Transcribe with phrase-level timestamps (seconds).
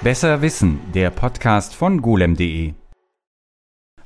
[0.00, 2.74] Besser Wissen, der Podcast von golem.de.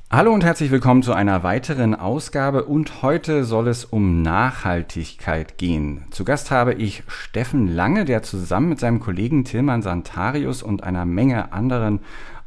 [0.09, 6.05] Hallo und herzlich willkommen zu einer weiteren Ausgabe und heute soll es um Nachhaltigkeit gehen.
[6.09, 11.05] Zu Gast habe ich Steffen Lange, der zusammen mit seinem Kollegen Tilman Santarius und einer
[11.05, 11.99] Menge anderen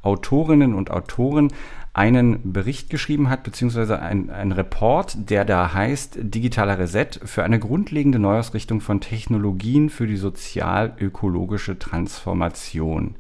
[0.03, 1.53] Autorinnen und Autoren
[1.97, 7.59] einen Bericht geschrieben hat, beziehungsweise ein, ein Report, der da heißt Digitaler Reset für eine
[7.59, 13.15] grundlegende Neuausrichtung von Technologien für die sozial-ökologische Transformation.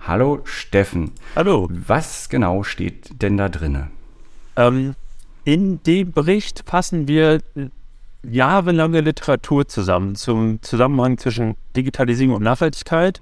[0.00, 1.12] Hallo Steffen.
[1.36, 1.68] Hallo.
[1.70, 3.88] Was genau steht denn da drinne?
[4.56, 4.94] Ähm,
[5.44, 7.42] in dem Bericht fassen wir
[8.22, 13.20] jahrelange Literatur zusammen zum Zusammenhang zwischen Digitalisierung und Nachhaltigkeit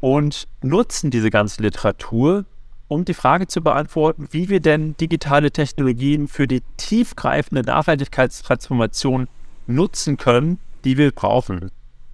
[0.00, 2.44] und nutzen diese ganze Literatur,
[2.92, 9.28] um die Frage zu beantworten, wie wir denn digitale Technologien für die tiefgreifende Nachhaltigkeitstransformation
[9.66, 11.70] nutzen können, die wir brauchen.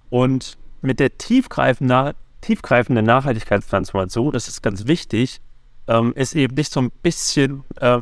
[0.09, 5.41] Und mit der tiefgreifenden, tiefgreifenden Nachhaltigkeitstransformation, das ist ganz wichtig,
[5.87, 8.01] ähm, ist eben nicht so ein bisschen, äh,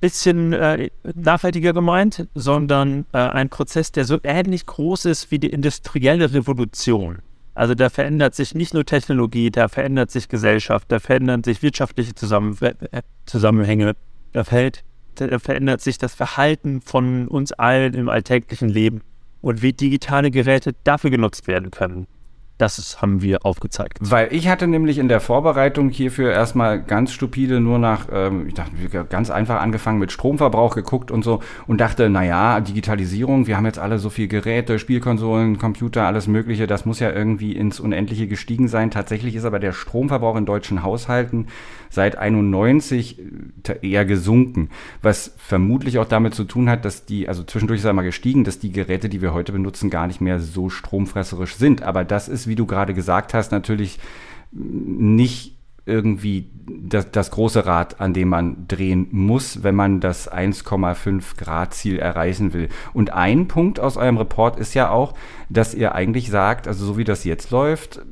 [0.00, 5.50] bisschen äh, nachhaltiger gemeint, sondern äh, ein Prozess, der so ähnlich groß ist wie die
[5.50, 7.22] industrielle Revolution.
[7.58, 12.14] Also da verändert sich nicht nur Technologie, da verändert sich Gesellschaft, da verändern sich wirtschaftliche
[12.14, 13.96] Zusammen äh, Zusammenhänge,
[14.32, 14.84] da, fällt,
[15.16, 19.00] da verändert sich das Verhalten von uns allen im alltäglichen Leben
[19.40, 22.06] und wie digitale Geräte dafür genutzt werden können.
[22.58, 23.98] Das haben wir aufgezeigt.
[24.00, 28.54] Weil ich hatte nämlich in der Vorbereitung hierfür erstmal ganz stupide nur nach, ähm, ich
[28.54, 28.72] dachte,
[29.08, 33.78] ganz einfach angefangen mit Stromverbrauch geguckt und so und dachte, naja, Digitalisierung, wir haben jetzt
[33.78, 38.66] alle so viel Geräte, Spielkonsolen, Computer, alles Mögliche, das muss ja irgendwie ins Unendliche gestiegen
[38.66, 38.90] sein.
[38.90, 41.46] Tatsächlich ist aber der Stromverbrauch in deutschen Haushalten
[41.90, 43.20] seit 91
[43.68, 44.70] äh, eher gesunken,
[45.00, 48.44] was vermutlich auch damit zu tun hat, dass die, also zwischendurch ist er mal gestiegen,
[48.44, 51.82] dass die Geräte, die wir heute benutzen, gar nicht mehr so stromfresserisch sind.
[51.82, 53.98] Aber das ist, wie du gerade gesagt hast, natürlich
[54.52, 61.38] nicht irgendwie das, das große Rad, an dem man drehen muss, wenn man das 1,5
[61.38, 62.68] Grad Ziel erreichen will.
[62.92, 65.14] Und ein Punkt aus eurem Report ist ja auch,
[65.48, 68.02] dass ihr eigentlich sagt, also so wie das jetzt läuft,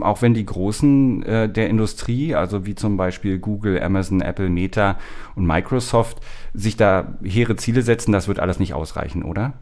[0.00, 4.96] auch wenn die Großen äh, der Industrie, also wie zum Beispiel Google, Amazon, Apple, Meta
[5.36, 6.20] und Microsoft,
[6.54, 9.52] sich da hehre Ziele setzen, das wird alles nicht ausreichen, oder?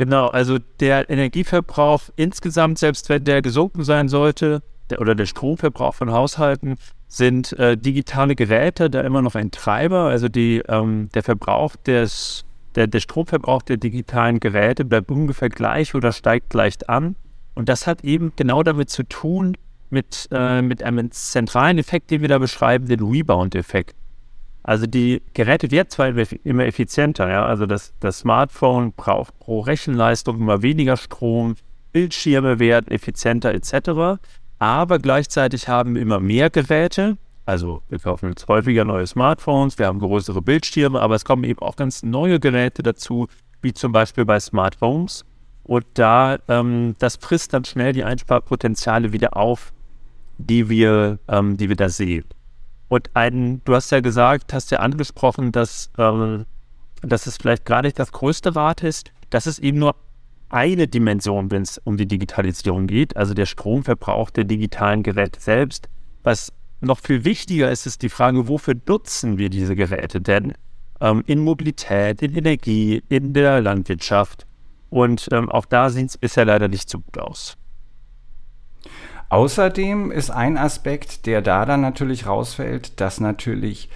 [0.00, 5.92] Genau, also der Energieverbrauch insgesamt, selbst wenn der gesunken sein sollte, der, oder der Stromverbrauch
[5.92, 10.04] von Haushalten, sind äh, digitale Geräte da immer noch ein Treiber.
[10.04, 12.46] Also die, ähm, der Verbrauch des,
[12.76, 17.14] der, der Stromverbrauch der digitalen Geräte bleibt ungefähr gleich oder steigt leicht an.
[17.54, 19.54] Und das hat eben genau damit zu tun,
[19.90, 23.94] mit, äh, mit einem zentralen Effekt, den wir da beschreiben, den Rebound-Effekt.
[24.62, 30.38] Also die Geräte werden zwar immer effizienter, ja, also das, das Smartphone braucht pro Rechenleistung
[30.38, 31.54] immer weniger Strom,
[31.92, 34.20] Bildschirme werden effizienter etc.
[34.58, 37.16] Aber gleichzeitig haben wir immer mehr Geräte.
[37.46, 41.60] Also wir kaufen jetzt häufiger neue Smartphones, wir haben größere Bildschirme, aber es kommen eben
[41.60, 43.26] auch ganz neue Geräte dazu,
[43.62, 45.24] wie zum Beispiel bei Smart Homes.
[45.64, 49.72] Und da, ähm, das frisst dann schnell die Einsparpotenziale wieder auf,
[50.38, 52.24] die wir, ähm, die wir da sehen.
[52.90, 56.44] Und ein, du hast ja gesagt, hast ja angesprochen, dass, ähm,
[57.02, 59.12] dass es vielleicht gar nicht das größte Rad ist.
[59.30, 59.94] Das ist eben nur
[60.48, 65.88] eine Dimension, wenn es um die Digitalisierung geht, also der Stromverbrauch der digitalen Geräte selbst.
[66.24, 70.54] Was noch viel wichtiger ist, ist die Frage, wofür nutzen wir diese Geräte denn?
[71.00, 74.46] Ähm, in Mobilität, in Energie, in der Landwirtschaft.
[74.88, 77.56] Und ähm, auch da sieht es bisher leider nicht so gut aus.
[79.30, 83.88] Außerdem ist ein Aspekt, der da dann natürlich rausfällt, dass natürlich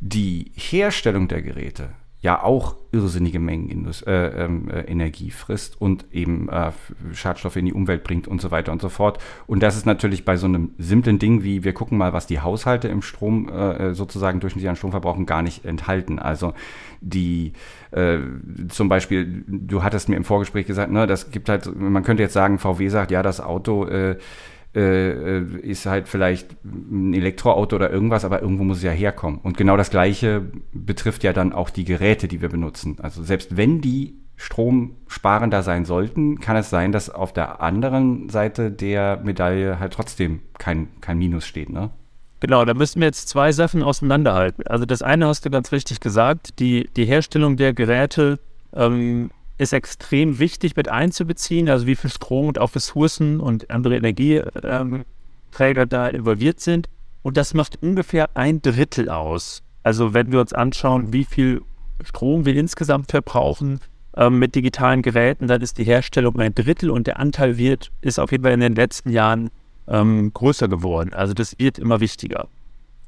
[0.00, 1.90] die Herstellung der Geräte
[2.22, 6.70] ja auch irrsinnige Mengen Indus äh, ähm, äh, Energie frisst und eben äh,
[7.14, 9.18] Schadstoffe in die Umwelt bringt und so weiter und so fort.
[9.46, 12.40] Und das ist natürlich bei so einem simplen Ding wie, wir gucken mal, was die
[12.40, 16.18] Haushalte im Strom äh, sozusagen durchschnittlich an Strom verbrauchen, gar nicht enthalten.
[16.18, 16.52] Also
[17.00, 17.54] die
[17.92, 18.18] äh,
[18.68, 22.34] zum Beispiel, du hattest mir im Vorgespräch gesagt, ne, das gibt halt, man könnte jetzt
[22.34, 24.18] sagen, VW sagt, ja, das Auto äh,
[24.74, 29.40] äh, äh, ist halt vielleicht ein Elektroauto oder irgendwas, aber irgendwo muss es ja herkommen.
[29.42, 32.96] Und genau das Gleiche betrifft ja dann auch die Geräte, die wir benutzen.
[33.02, 38.70] Also selbst wenn die stromsparender sein sollten, kann es sein, dass auf der anderen Seite
[38.70, 41.90] der Medaille halt trotzdem kein, kein Minus steht, ne?
[42.38, 44.66] Genau, da müssen wir jetzt zwei Sachen auseinanderhalten.
[44.66, 48.38] Also das eine hast du ganz richtig gesagt, die, die Herstellung der Geräte
[48.72, 53.96] ähm, ist extrem wichtig mit einzubeziehen, also wie viel Strom und auch Ressourcen und andere
[53.96, 55.04] Energieträger
[55.86, 56.88] da involviert sind.
[57.22, 59.62] Und das macht ungefähr ein Drittel aus.
[59.82, 61.60] Also wenn wir uns anschauen, wie viel
[62.02, 63.80] Strom wir insgesamt verbrauchen
[64.16, 68.18] ähm, mit digitalen Geräten, dann ist die Herstellung ein Drittel und der Anteil wird, ist
[68.18, 69.50] auf jeden Fall in den letzten Jahren
[69.88, 71.12] ähm, größer geworden.
[71.12, 72.48] Also das wird immer wichtiger.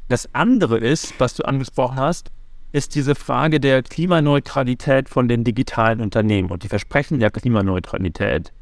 [0.08, 2.30] Das andere ist, was du angesprochen hast,
[2.72, 6.50] ist diese Frage der Klimaneutralität von den digitalen Unternehmen.
[6.50, 8.52] Und die Versprechen der Klimaneutralität.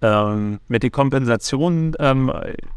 [0.00, 2.32] Ähm, mit den Kompensationen, ähm,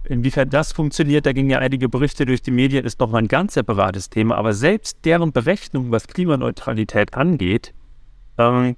[0.05, 3.53] inwiefern das funktioniert, da gingen ja einige Berichte durch die Medien, ist nochmal ein ganz
[3.53, 7.75] separates Thema, aber selbst deren Berechnungen, was Klimaneutralität angeht,
[8.39, 8.75] ähm,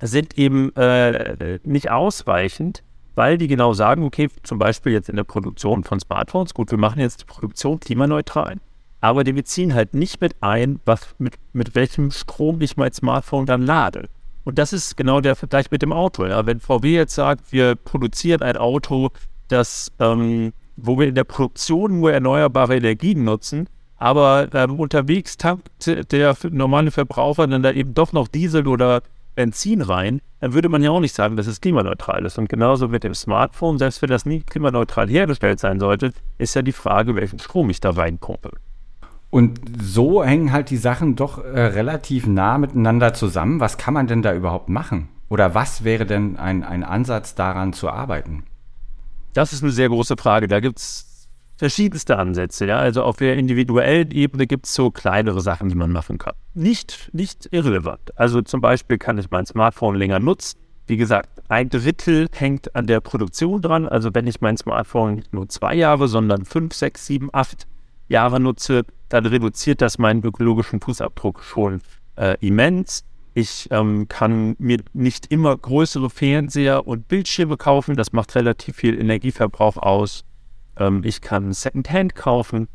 [0.00, 2.82] sind eben äh, nicht ausreichend,
[3.14, 6.78] weil die genau sagen, okay, zum Beispiel jetzt in der Produktion von Smartphones, gut, wir
[6.78, 8.56] machen jetzt die Produktion klimaneutral,
[9.02, 13.46] aber die beziehen halt nicht mit ein, was mit, mit welchem Strom ich mein Smartphone
[13.46, 14.08] dann lade.
[14.44, 16.24] Und das ist genau der Vergleich mit dem Auto.
[16.24, 16.46] Ja.
[16.46, 19.10] Wenn VW jetzt sagt, wir produzieren ein Auto,
[19.48, 25.68] das, ähm, wo wir in der Produktion nur erneuerbare Energien nutzen, aber ähm, unterwegs tankt
[26.12, 29.02] der normale Verbraucher dann da eben doch noch Diesel oder
[29.34, 32.38] Benzin rein, dann würde man ja auch nicht sagen, dass es klimaneutral ist.
[32.38, 36.62] Und genauso mit dem Smartphone, selbst wenn das nie klimaneutral hergestellt sein sollte, ist ja
[36.62, 38.50] die Frage, welchen Strom ich da reinpumpe.
[39.32, 43.60] Und so hängen halt die Sachen doch äh, relativ nah miteinander zusammen.
[43.60, 45.08] Was kann man denn da überhaupt machen?
[45.30, 48.44] Oder was wäre denn ein, ein Ansatz daran zu arbeiten?
[49.32, 50.48] Das ist eine sehr große Frage.
[50.48, 52.66] Da gibt es verschiedenste Ansätze.
[52.66, 52.76] Ja?
[52.76, 56.34] Also auf der individuellen Ebene gibt es so kleinere Sachen, die man machen kann.
[56.52, 58.12] Nicht, nicht irrelevant.
[58.18, 60.58] Also zum Beispiel kann ich mein Smartphone länger nutzen.
[60.86, 63.88] Wie gesagt, ein Drittel hängt an der Produktion dran.
[63.88, 67.66] Also wenn ich mein Smartphone nicht nur zwei Jahre, sondern fünf, sechs, sieben, acht
[68.08, 71.80] Jahre nutze, dann reduziert das meinen ökologischen Fußabdruck schon
[72.16, 73.04] äh, immens.
[73.34, 77.96] Ich ähm, kann mir nicht immer größere Fernseher und Bildschirme kaufen.
[77.96, 80.24] Das macht relativ viel Energieverbrauch aus.
[80.76, 82.68] Ähm, ich kann Secondhand kaufen,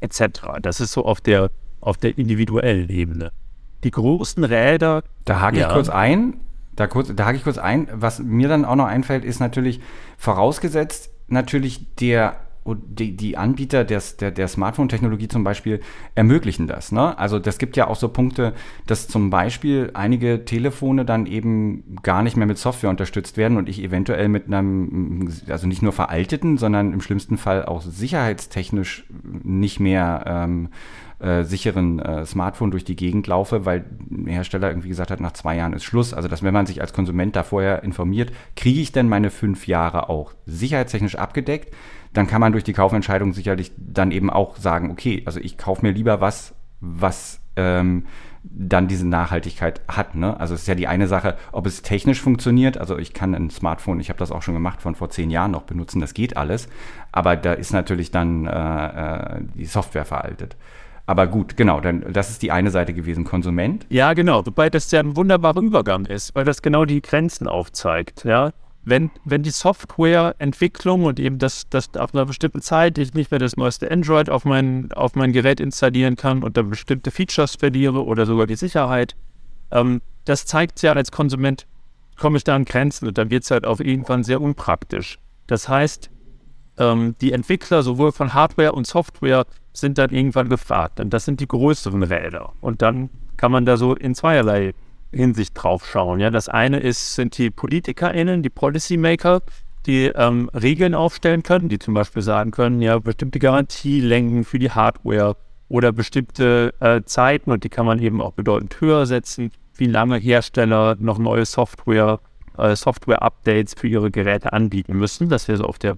[0.00, 0.60] etc.
[0.62, 1.50] Das ist so auf der,
[1.80, 3.32] auf der individuellen Ebene.
[3.84, 5.04] Die großen Räder.
[5.24, 5.68] Da hake ja.
[5.68, 6.40] ich kurz ein.
[6.74, 7.88] Da, kurz, da hake ich kurz ein.
[7.92, 9.80] Was mir dann auch noch einfällt, ist natürlich
[10.16, 12.36] vorausgesetzt, natürlich der
[12.74, 15.80] die, die Anbieter des, der, der Smartphone-Technologie zum Beispiel
[16.14, 16.92] ermöglichen das.
[16.92, 17.16] Ne?
[17.18, 18.54] Also das gibt ja auch so Punkte,
[18.86, 23.68] dass zum Beispiel einige Telefone dann eben gar nicht mehr mit Software unterstützt werden und
[23.68, 29.04] ich eventuell mit einem, also nicht nur veralteten, sondern im schlimmsten Fall auch sicherheitstechnisch
[29.42, 30.68] nicht mehr ähm,
[31.20, 35.32] äh, sicheren äh, Smartphone durch die Gegend laufe, weil der Hersteller irgendwie gesagt hat, nach
[35.32, 36.14] zwei Jahren ist Schluss.
[36.14, 39.66] Also, dass wenn man sich als Konsument da vorher informiert, kriege ich denn meine fünf
[39.66, 41.74] Jahre auch sicherheitstechnisch abgedeckt?
[42.18, 45.86] Dann kann man durch die Kaufentscheidung sicherlich dann eben auch sagen, okay, also ich kaufe
[45.86, 48.06] mir lieber was, was ähm,
[48.42, 50.16] dann diese Nachhaltigkeit hat.
[50.16, 50.38] Ne?
[50.40, 52.76] Also es ist ja die eine Sache, ob es technisch funktioniert.
[52.76, 55.52] Also ich kann ein Smartphone, ich habe das auch schon gemacht, von vor zehn Jahren
[55.52, 56.68] noch benutzen, das geht alles.
[57.12, 60.56] Aber da ist natürlich dann äh, äh, die Software veraltet.
[61.06, 63.86] Aber gut, genau, dann, das ist die eine Seite gewesen, Konsument.
[63.90, 68.24] Ja, genau, wobei das ja ein wunderbarer Übergang ist, weil das genau die Grenzen aufzeigt.
[68.24, 68.50] Ja,
[68.88, 73.40] wenn, wenn die Softwareentwicklung und eben das, das auf einer bestimmten Zeit ich nicht mehr
[73.40, 78.04] das neueste Android auf mein, auf mein Gerät installieren kann und dann bestimmte Features verliere
[78.04, 79.16] oder sogar die Sicherheit,
[79.70, 81.66] ähm, das zeigt ja als Konsument,
[82.16, 85.18] komme ich da an Grenzen und dann wird es halt auch irgendwann sehr unpraktisch.
[85.46, 86.10] Das heißt,
[86.78, 91.00] ähm, die Entwickler sowohl von Hardware und Software sind dann irgendwann gefragt.
[91.00, 92.52] Und das sind die größeren Räder.
[92.60, 94.74] Und dann kann man da so in zweierlei
[95.12, 96.20] Hinsicht drauf schauen.
[96.20, 99.42] Ja, das eine ist, sind die PolitikerInnen, die Policymaker,
[99.86, 104.70] die ähm, Regeln aufstellen können, die zum Beispiel sagen können, ja, bestimmte Garantielängen für die
[104.70, 105.36] Hardware
[105.68, 110.18] oder bestimmte äh, Zeiten und die kann man eben auch bedeutend höher setzen, wie lange
[110.18, 112.20] Hersteller noch neue Software,
[112.56, 115.28] äh, Software-Updates für ihre Geräte anbieten müssen.
[115.28, 115.96] Das wäre so auf der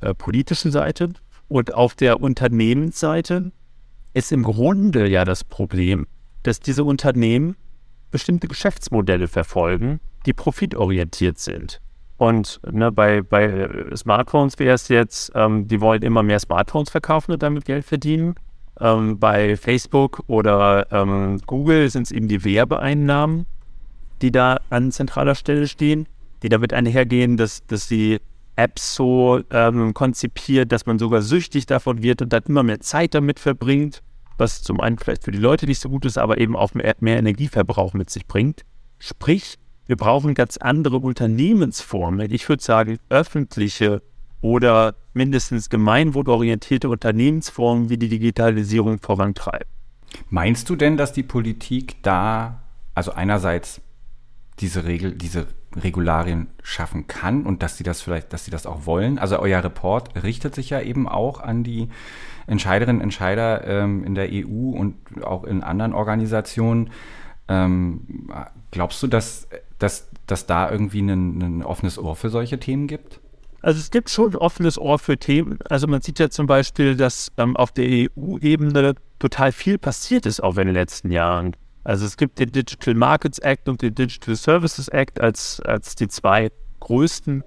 [0.00, 1.10] äh, politischen Seite.
[1.48, 3.52] Und auf der Unternehmensseite
[4.14, 6.06] ist im Grunde ja das Problem,
[6.42, 7.56] dass diese Unternehmen
[8.10, 11.80] bestimmte Geschäftsmodelle verfolgen, die profitorientiert sind.
[12.18, 17.32] Und ne, bei, bei Smartphones wäre es jetzt, ähm, die wollen immer mehr Smartphones verkaufen
[17.32, 18.34] und damit Geld verdienen.
[18.80, 23.46] Ähm, bei Facebook oder ähm, Google sind es eben die Werbeeinnahmen,
[24.22, 26.06] die da an zentraler Stelle stehen,
[26.42, 28.18] die damit einhergehen, dass, dass die
[28.56, 33.14] Apps so ähm, konzipiert, dass man sogar süchtig davon wird und dann immer mehr Zeit
[33.14, 34.02] damit verbringt
[34.38, 36.96] was zum einen vielleicht für die Leute nicht so gut ist, aber eben auch mehr,
[37.00, 38.62] Energieverbrauch mit sich bringt.
[38.98, 42.30] Sprich, wir brauchen ganz andere Unternehmensformen.
[42.32, 44.02] Ich würde sagen, öffentliche
[44.40, 49.68] oder mindestens gemeinwohlorientierte Unternehmensformen, wie die Digitalisierung vorantreiben.
[50.28, 52.62] Meinst du denn, dass die Politik da,
[52.94, 53.80] also einerseits
[54.60, 58.86] diese Regel, diese Regularien schaffen kann und dass sie das vielleicht, dass sie das auch
[58.86, 59.18] wollen?
[59.18, 61.88] Also euer Report richtet sich ja eben auch an die
[62.46, 66.90] Entscheiderinnen und Entscheider ähm, in der EU und auch in anderen Organisationen.
[67.48, 68.28] Ähm,
[68.70, 69.48] glaubst du, dass,
[69.78, 73.20] dass, dass da irgendwie ein, ein offenes Ohr für solche Themen gibt?
[73.62, 75.58] Also es gibt schon ein offenes Ohr für Themen.
[75.68, 80.42] Also man sieht ja zum Beispiel, dass ähm, auf der EU-Ebene total viel passiert ist
[80.42, 81.56] auch in den letzten Jahren.
[81.82, 86.08] Also es gibt den Digital Markets Act und den Digital Services Act als, als die
[86.08, 86.50] zwei
[86.80, 87.42] größten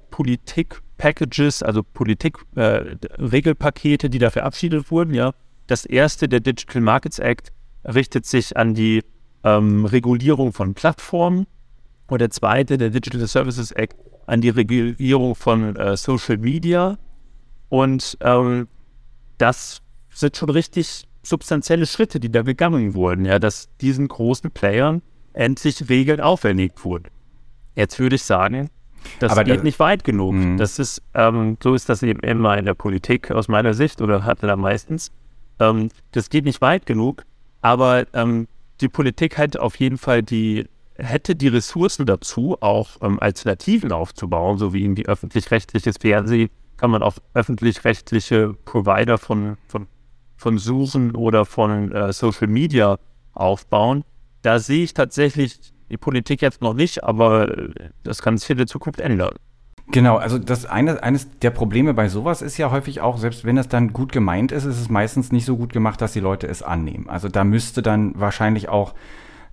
[1.00, 5.13] Politik-Packages, also Politik-Regelpakete, äh, die da verabschiedet wurden.
[5.13, 5.32] Ja,
[5.68, 7.53] das erste, der Digital Markets Act,
[7.86, 9.01] richtet sich an die
[9.44, 11.48] ähm, Regulierung von Plattformen
[12.08, 13.96] und der zweite, der Digital Services Act,
[14.27, 16.98] an die Regulierung von äh, Social Media.
[17.70, 18.68] Und ähm,
[19.38, 25.01] das sind schon richtig substanzielle Schritte, die da gegangen wurden, ja, dass diesen großen Playern
[25.34, 27.08] endlich Regeln auferlegt wurden.
[27.75, 28.70] Jetzt würde ich sagen,
[29.20, 30.34] das Aber geht das, nicht weit genug.
[30.34, 30.58] Mhm.
[30.58, 34.24] Das ist, ähm, so ist das eben immer in der Politik aus meiner Sicht oder
[34.24, 35.12] hatte da meistens.
[35.60, 37.24] Ähm, das geht nicht weit genug,
[37.62, 38.48] aber ähm,
[38.82, 40.68] die Politik hat auf jeden Fall die
[41.01, 46.91] hätte die Ressourcen dazu, auch ähm, Alternativen aufzubauen, so wie in die öffentlich-rechtliches Fernsehen, kann
[46.91, 49.88] man auch öffentlich-rechtliche Provider von, von,
[50.38, 52.98] von Suchen oder von äh, Social Media
[53.34, 54.03] aufbauen.
[54.41, 57.69] Da sehe ich tatsächlich die Politik jetzt noch nicht, aber äh,
[58.03, 59.36] das kann sich in der Zukunft ändern.
[59.91, 63.58] Genau, also das eine, eines der Probleme bei sowas ist ja häufig auch, selbst wenn
[63.58, 66.48] es dann gut gemeint ist, ist es meistens nicht so gut gemacht, dass die Leute
[66.48, 67.10] es annehmen.
[67.10, 68.93] Also da müsste dann wahrscheinlich auch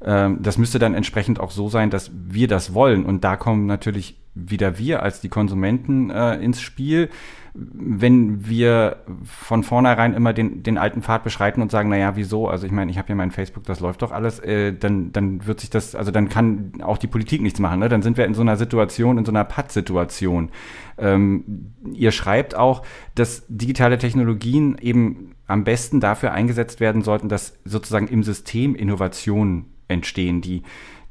[0.04, 3.04] ähm, das müsste dann entsprechend auch so sein, dass wir das wollen.
[3.04, 7.08] Und da kommen natürlich wieder wir als die Konsumenten äh, ins Spiel.
[7.54, 12.48] Wenn wir von vornherein immer den, den alten Pfad beschreiten und sagen, naja, wieso?
[12.48, 15.46] Also ich meine, ich habe ja mein Facebook, das läuft doch alles, äh, dann, dann
[15.46, 17.80] wird sich das, also dann kann auch die Politik nichts machen.
[17.80, 17.88] Ne?
[17.88, 20.50] Dann sind wir in so einer Situation, in so einer Patt-Situation.
[20.98, 22.82] Ähm, ihr schreibt auch,
[23.14, 29.72] dass digitale Technologien eben am besten dafür eingesetzt werden sollten, dass sozusagen im System Innovationen
[29.88, 30.62] entstehen, die,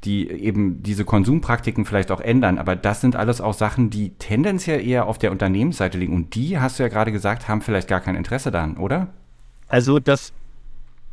[0.04, 2.58] die eben diese Konsumpraktiken vielleicht auch ändern.
[2.58, 6.14] Aber das sind alles auch Sachen, die tendenziell eher auf der Unternehmensseite liegen.
[6.14, 9.08] Und die, hast du ja gerade gesagt, haben vielleicht gar kein Interesse daran, oder?
[9.68, 10.32] Also, dass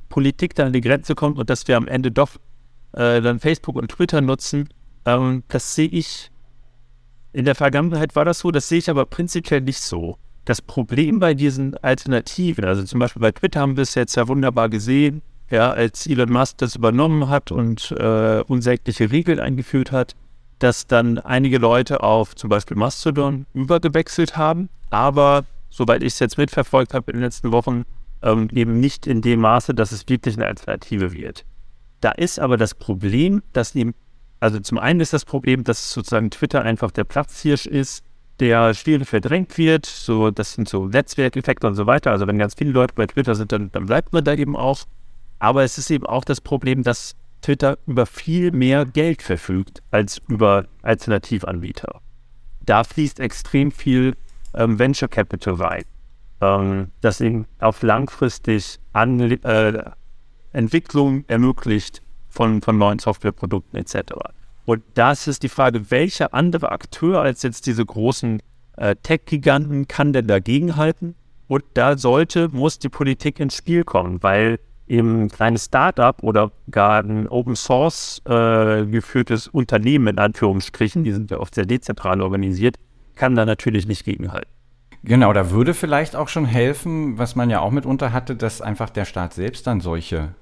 [0.09, 2.35] Politik da an die Grenze kommt und dass wir am Ende doch
[2.91, 4.69] äh, dann Facebook und Twitter nutzen,
[5.05, 6.29] ähm, das sehe ich.
[7.31, 10.17] In der Vergangenheit war das so, das sehe ich aber prinzipiell nicht so.
[10.45, 14.27] Das Problem bei diesen Alternativen, also zum Beispiel bei Twitter haben wir es jetzt ja
[14.27, 20.15] wunderbar gesehen, ja, als Elon Musk das übernommen hat und äh, unsägliche Regeln eingeführt hat,
[20.59, 26.37] dass dann einige Leute auf zum Beispiel Mastodon übergewechselt haben, aber soweit ich es jetzt
[26.37, 27.83] mitverfolgt habe in den letzten Wochen,
[28.21, 31.45] ähm, eben nicht in dem Maße, dass es wirklich eine Alternative wird.
[31.99, 33.93] Da ist aber das Problem, dass eben,
[34.39, 38.03] also zum einen ist das Problem, dass sozusagen Twitter einfach der Platzhirsch ist,
[38.39, 39.85] der schwierig verdrängt wird.
[39.85, 42.11] So, das sind so Netzwerkeffekte und so weiter.
[42.11, 44.79] Also wenn ganz viele Leute bei Twitter sind, dann, dann bleibt man da eben auch.
[45.43, 50.21] Aber es ist eben auch das Problem, dass Twitter über viel mehr Geld verfügt als
[50.29, 51.99] über Alternativanbieter.
[52.61, 54.15] Da fließt extrem viel
[54.53, 55.83] ähm, Venture Capital rein,
[56.39, 59.83] ähm, das eben auf langfristig an, äh,
[60.53, 64.13] Entwicklung ermöglicht von, von neuen Softwareprodukten etc.
[64.63, 68.41] Und das ist die Frage, welcher andere Akteur als jetzt diese großen
[68.77, 71.15] äh, Tech-Giganten kann denn dagegenhalten?
[71.49, 76.51] Und da sollte, muss die Politik ins Spiel kommen, weil eben ein kleines Startup oder
[76.69, 82.21] gar ein Open Source äh, geführtes Unternehmen in Anführungsstrichen, die sind ja oft sehr dezentral
[82.21, 82.77] organisiert,
[83.15, 84.49] kann da natürlich nicht gegenhalten.
[85.03, 88.89] Genau, da würde vielleicht auch schon helfen, was man ja auch mitunter hatte, dass einfach
[88.89, 90.33] der Staat selbst dann solche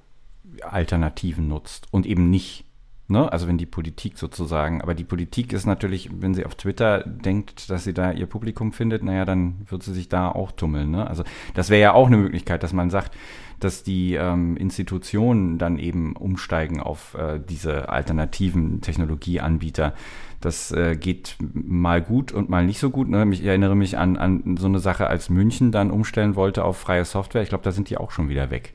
[0.62, 2.66] Alternativen nutzt und eben nicht
[3.12, 3.32] Ne?
[3.32, 7.70] Also wenn die Politik sozusagen, aber die Politik ist natürlich, wenn sie auf Twitter denkt,
[7.70, 10.92] dass sie da ihr Publikum findet, naja, dann wird sie sich da auch tummeln.
[10.92, 11.06] Ne?
[11.06, 13.16] Also das wäre ja auch eine Möglichkeit, dass man sagt,
[13.60, 19.94] dass die ähm, Institutionen dann eben umsteigen auf äh, diese alternativen Technologieanbieter.
[20.40, 23.08] Das äh, geht mal gut und mal nicht so gut.
[23.08, 23.28] Ne?
[23.32, 27.06] Ich erinnere mich an, an so eine Sache, als München dann umstellen wollte auf freie
[27.06, 27.44] Software.
[27.44, 28.74] Ich glaube, da sind die auch schon wieder weg.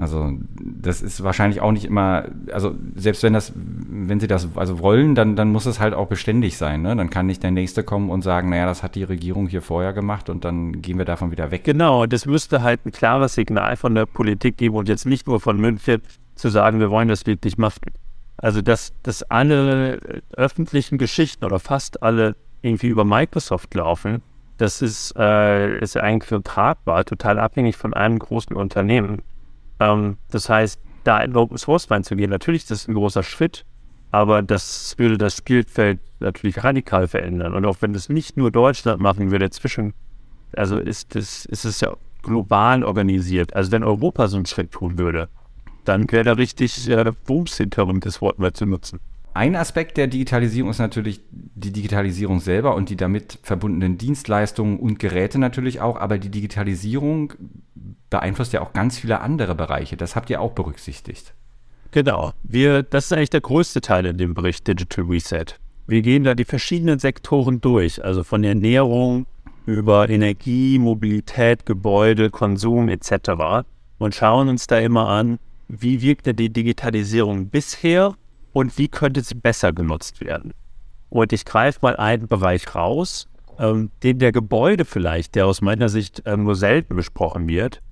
[0.00, 4.78] Also das ist wahrscheinlich auch nicht immer, also selbst wenn das, wenn sie das also
[4.78, 6.80] wollen, dann, dann muss es halt auch beständig sein.
[6.80, 6.96] Ne?
[6.96, 9.92] Dann kann nicht der Nächste kommen und sagen, naja, das hat die Regierung hier vorher
[9.92, 11.64] gemacht und dann gehen wir davon wieder weg.
[11.64, 15.38] Genau, das müsste halt ein klares Signal von der Politik geben und jetzt nicht nur
[15.38, 16.00] von München
[16.34, 17.92] zu sagen, wir wollen das wirklich machen.
[18.38, 24.22] Also dass, dass alle öffentlichen Geschichten oder fast alle irgendwie über Microsoft laufen,
[24.56, 29.22] das ist, äh, ist eigentlich tragbar, total abhängig von einem großen Unternehmen.
[29.80, 33.64] Ähm, das heißt, da in Open Source reinzugehen, natürlich ist das ein großer Schritt,
[34.10, 37.54] aber das würde das Spielfeld natürlich radikal verändern.
[37.54, 39.94] Und auch wenn das nicht nur Deutschland machen würde, zwischen,
[40.54, 43.54] also ist, das, ist es ja global organisiert.
[43.54, 45.28] Also wenn Europa so einen Schritt tun würde,
[45.84, 49.00] dann wäre da richtig äh, Booms hinter, um das Wort mal zu nutzen.
[49.32, 54.98] Ein Aspekt der Digitalisierung ist natürlich die Digitalisierung selber und die damit verbundenen Dienstleistungen und
[54.98, 57.32] Geräte natürlich auch, aber die Digitalisierung
[58.10, 59.96] beeinflusst ja auch ganz viele andere Bereiche.
[59.96, 61.32] Das habt ihr auch berücksichtigt.
[61.92, 62.32] Genau.
[62.42, 65.46] Wir, das ist eigentlich der größte Teil in dem Bericht Digital Reset.
[65.86, 69.26] Wir gehen da die verschiedenen Sektoren durch, also von Ernährung
[69.66, 73.64] über Energie, Mobilität, Gebäude, Konsum etc.
[73.98, 78.14] und schauen uns da immer an, wie wirkte die Digitalisierung bisher
[78.52, 80.52] und wie könnte sie besser genutzt werden.
[81.08, 83.28] Und ich greife mal einen Bereich raus,
[83.58, 87.82] ähm, den der Gebäude vielleicht, der aus meiner Sicht äh, nur selten besprochen wird.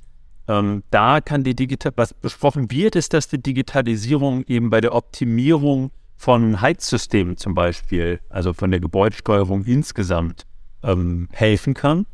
[0.49, 4.95] Ähm, da kann die Digital, was besprochen wird, ist, dass die Digitalisierung eben bei der
[4.95, 10.47] Optimierung von Heizsystemen zum Beispiel, also von der Gebäudesteuerung insgesamt,
[10.83, 12.07] ähm, helfen kann.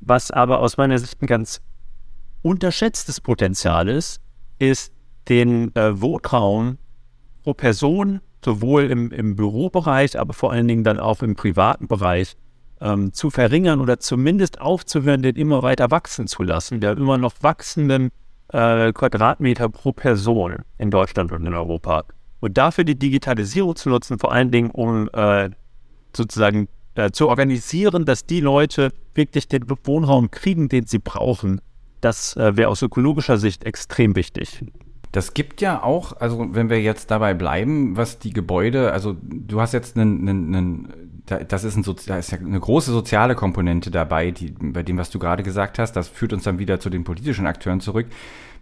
[0.00, 1.62] Was aber aus meiner Sicht ein ganz
[2.42, 4.20] unterschätztes Potenzial ist,
[4.58, 4.92] ist
[5.28, 6.78] den äh, Wohnraum
[7.42, 12.36] pro Person, sowohl im, im Bürobereich, aber vor allen Dingen dann auch im privaten Bereich,
[12.80, 16.80] ähm, zu verringern oder zumindest aufzuhören, den immer weiter wachsen zu lassen.
[16.80, 18.10] Der immer noch wachsenden
[18.52, 22.04] äh, Quadratmeter pro Person in Deutschland und in Europa.
[22.40, 25.50] Und dafür die Digitalisierung zu nutzen, vor allen Dingen, um äh,
[26.16, 31.60] sozusagen äh, zu organisieren, dass die Leute wirklich den Wohnraum kriegen, den sie brauchen,
[32.00, 34.64] das äh, wäre aus ökologischer Sicht extrem wichtig.
[35.12, 39.60] Das gibt ja auch, also wenn wir jetzt dabei bleiben, was die Gebäude, also du
[39.60, 40.92] hast jetzt einen, einen, einen
[41.48, 45.10] das ist, ein, da ist ja eine große soziale Komponente dabei, die, bei dem, was
[45.10, 45.92] du gerade gesagt hast.
[45.92, 48.06] Das führt uns dann wieder zu den politischen Akteuren zurück.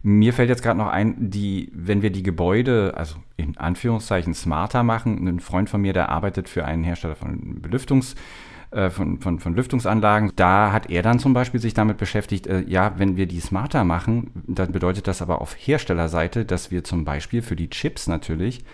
[0.02, 4.82] Mir fällt jetzt gerade noch ein, die, wenn wir die Gebäude, also in Anführungszeichen smarter
[4.82, 8.14] machen, ein Freund von mir, der arbeitet für einen Hersteller von Belüftungs-
[8.70, 10.32] äh, von, von, von Lüftungsanlagen.
[10.36, 13.84] Da hat er dann zum Beispiel sich damit beschäftigt, äh, ja, wenn wir die smarter
[13.84, 18.64] machen, dann bedeutet das aber auf Herstellerseite, dass wir zum Beispiel für die Chips natürlich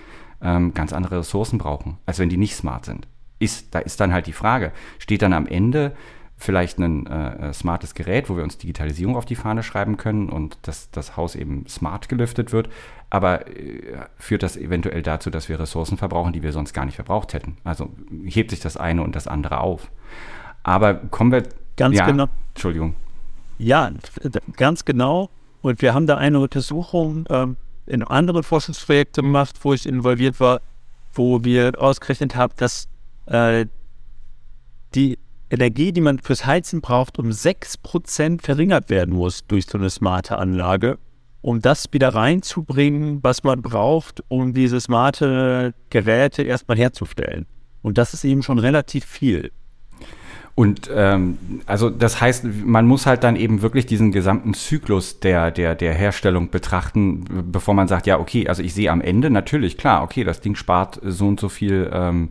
[0.43, 3.07] ähm, ganz andere Ressourcen brauchen, als wenn die nicht smart sind.
[3.39, 5.95] Ist, da ist dann halt die Frage, steht dann am Ende
[6.37, 10.29] vielleicht ein äh, äh, smartes Gerät, wo wir uns Digitalisierung auf die Fahne schreiben können
[10.29, 12.69] und dass das Haus eben smart gelüftet wird.
[13.11, 16.97] Aber äh, führt das eventuell dazu, dass wir Ressourcen verbrauchen, die wir sonst gar nicht
[16.97, 17.57] verbraucht hätten?
[17.65, 17.91] Also
[18.25, 19.91] hebt sich das eine und das andere auf.
[20.63, 21.45] Aber kommen wir.
[21.77, 22.27] Ganz ja, genau.
[22.51, 22.95] Entschuldigung.
[23.59, 23.91] Ja,
[24.57, 25.31] ganz genau.
[25.63, 30.61] Und wir haben da eine Untersuchung ähm, in anderen Forschungsprojekten gemacht, wo ich involviert war,
[31.13, 32.89] wo wir ausgerechnet haben, dass
[33.27, 33.67] äh,
[34.95, 35.19] die
[35.55, 40.39] Energie, die man fürs Heizen braucht, um 6% verringert werden muss durch so eine smarte
[40.39, 40.99] Anlage,
[41.41, 47.47] um das wieder reinzubringen, was man braucht, um diese smarte Geräte erstmal herzustellen.
[47.83, 49.53] Und das ist eben schon relativ viel.
[50.57, 51.37] Und ähm,
[51.67, 55.95] also das heißt, man muss halt dann eben wirklich diesen gesamten Zyklus der, der, der
[55.95, 60.23] Herstellung betrachten, bevor man sagt, ja, okay, also ich sehe am Ende natürlich, klar, okay,
[60.23, 62.29] das Ding spart so und so viel, ähm,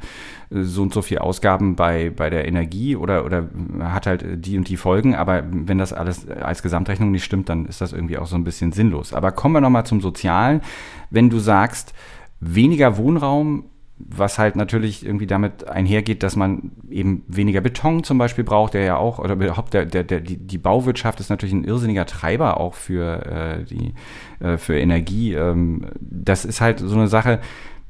[0.50, 3.50] so und so viel Ausgaben bei, bei der Energie oder, oder
[3.82, 7.66] hat halt die und die Folgen, aber wenn das alles als Gesamtrechnung nicht stimmt, dann
[7.66, 9.14] ist das irgendwie auch so ein bisschen sinnlos.
[9.14, 10.62] Aber kommen wir nochmal zum Sozialen.
[11.10, 11.94] Wenn du sagst,
[12.40, 13.66] weniger Wohnraum
[13.98, 18.84] was halt natürlich irgendwie damit einhergeht, dass man eben weniger Beton zum Beispiel braucht, der
[18.84, 22.60] ja auch, oder überhaupt der, der, der, die, die Bauwirtschaft ist natürlich ein irrsinniger Treiber
[22.60, 23.94] auch für, äh, die,
[24.40, 25.34] äh, für Energie.
[25.34, 27.40] Ähm, das ist halt so eine Sache,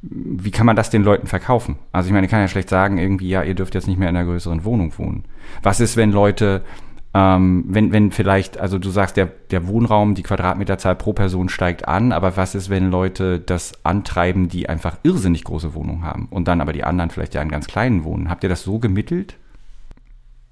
[0.02, 1.78] wie kann man das den Leuten verkaufen?
[1.94, 4.10] Also ich meine, ich kann ja schlecht sagen, irgendwie, ja, ihr dürft jetzt nicht mehr
[4.10, 5.24] in einer größeren Wohnung wohnen.
[5.62, 6.64] Was ist, wenn Leute
[7.16, 11.88] ähm, wenn, wenn vielleicht, also du sagst, der, der Wohnraum, die Quadratmeterzahl pro Person steigt
[11.88, 16.48] an, aber was ist, wenn Leute das antreiben, die einfach irrsinnig große Wohnungen haben und
[16.48, 18.30] dann aber die anderen vielleicht ja in ganz kleinen wohnen?
[18.30, 19.38] Habt ihr das so gemittelt?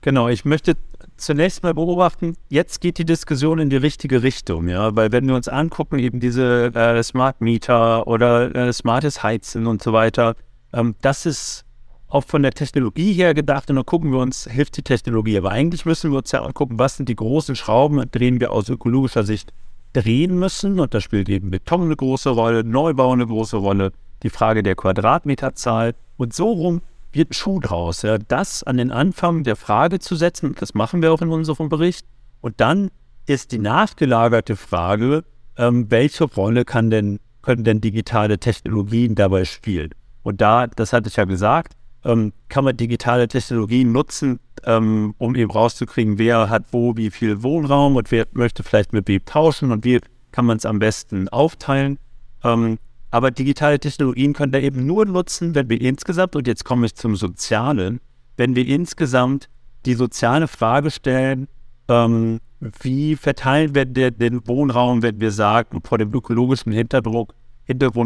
[0.01, 0.75] Genau, ich möchte
[1.17, 5.35] zunächst mal beobachten, jetzt geht die Diskussion in die richtige Richtung, ja, weil wenn wir
[5.35, 10.35] uns angucken, eben diese äh, Smart Meter oder äh, smartes Heizen und so weiter,
[10.73, 11.65] ähm, das ist
[12.11, 15.37] auch von der Technologie her gedacht und dann gucken wir uns, hilft die Technologie.
[15.37, 18.67] Aber eigentlich müssen wir uns ja angucken, was sind die großen Schrauben, drehen wir aus
[18.67, 19.53] ökologischer Sicht
[19.93, 20.79] drehen müssen.
[20.81, 23.93] Und da spielt eben Beton eine große Rolle, Neubau eine große Rolle,
[24.23, 25.95] die Frage der Quadratmeterzahl.
[26.17, 26.81] Und so rum
[27.13, 28.01] wird ein Schuh draus.
[28.01, 28.17] Ja.
[28.17, 32.05] Das an den Anfang der Frage zu setzen, das machen wir auch in unserem Bericht.
[32.41, 32.91] Und dann
[33.25, 35.23] ist die nachgelagerte Frage,
[35.57, 39.91] ähm, welche Rolle kann denn, können denn digitale Technologien dabei spielen?
[40.23, 45.35] Und da, das hatte ich ja gesagt, ähm, kann man digitale Technologien nutzen, ähm, um
[45.35, 49.71] eben rauszukriegen, wer hat wo wie viel Wohnraum und wer möchte vielleicht mit wem tauschen
[49.71, 49.99] und wie
[50.31, 51.97] kann man es am besten aufteilen.
[52.43, 52.77] Ähm,
[53.11, 56.95] aber digitale Technologien können da eben nur nutzen, wenn wir insgesamt, und jetzt komme ich
[56.95, 57.99] zum Sozialen,
[58.37, 59.49] wenn wir insgesamt
[59.85, 61.47] die soziale Frage stellen,
[61.89, 62.39] ähm,
[62.81, 67.33] wie verteilen wir den, Wohnraum, wenn wir sagen, vor dem ökologischen Hintergrund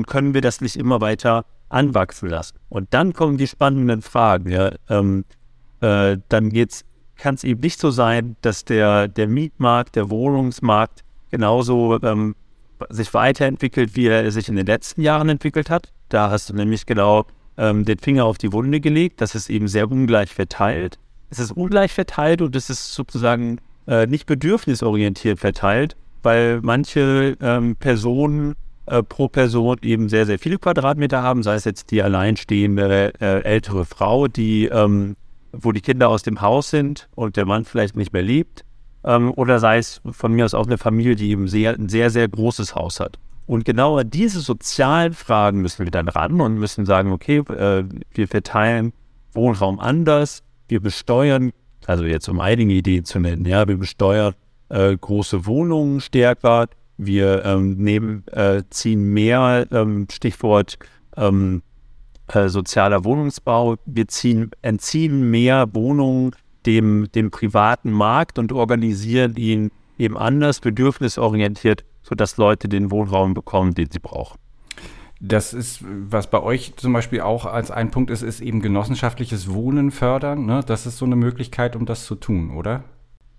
[0.08, 1.46] können wir das nicht immer weiter
[1.76, 2.58] anwachsen lassen.
[2.70, 4.50] Und dann kommen die spannenden Fragen.
[4.50, 4.72] Ja?
[4.90, 5.26] Ähm,
[5.82, 6.52] äh, dann
[7.18, 12.36] kann es eben nicht so sein, dass der, der Mietmarkt, der Wohnungsmarkt genauso ähm,
[12.90, 15.92] sich weiterentwickelt, wie er sich in den letzten Jahren entwickelt hat.
[16.10, 17.26] Da hast du nämlich genau
[17.58, 19.22] ähm, den Finger auf die Wunde gelegt.
[19.22, 20.98] Das ist eben sehr ungleich verteilt.
[21.30, 27.76] Es ist ungleich verteilt und es ist sozusagen äh, nicht bedürfnisorientiert verteilt, weil manche ähm,
[27.76, 28.56] Personen
[28.88, 33.42] äh, pro Person eben sehr, sehr viele Quadratmeter haben, sei es jetzt die alleinstehende äh,
[33.44, 35.16] ältere Frau, die, ähm,
[35.52, 38.64] wo die Kinder aus dem Haus sind und der Mann vielleicht nicht mehr lebt,
[39.04, 42.10] ähm, oder sei es von mir aus auch eine Familie, die eben sehr, ein sehr,
[42.10, 43.18] sehr großes Haus hat.
[43.48, 47.84] Und genau an diese sozialen Fragen müssen wir dann ran und müssen sagen, okay, äh,
[48.12, 48.94] wir verteilen
[49.34, 51.52] Wohnraum anders, wir besteuern,
[51.86, 54.34] also jetzt um einige Ideen zu nennen, ja, wir besteuern
[54.70, 60.78] äh, große Wohnungen stärker, wir ähm, nehmen, äh, ziehen mehr, ähm, Stichwort
[61.18, 61.62] ähm,
[62.28, 66.32] äh, sozialer Wohnungsbau, wir ziehen, entziehen mehr Wohnungen
[66.66, 73.74] dem, dem privaten Markt und organisieren ihn eben anders, bedürfnisorientiert, sodass Leute den Wohnraum bekommen,
[73.74, 74.40] den sie brauchen.
[75.22, 79.54] Das ist, was bei euch zum Beispiel auch als ein Punkt ist, ist eben genossenschaftliches
[79.54, 80.46] Wohnen fördern.
[80.46, 80.62] Ne?
[80.66, 82.84] Das ist so eine Möglichkeit, um das zu tun, oder?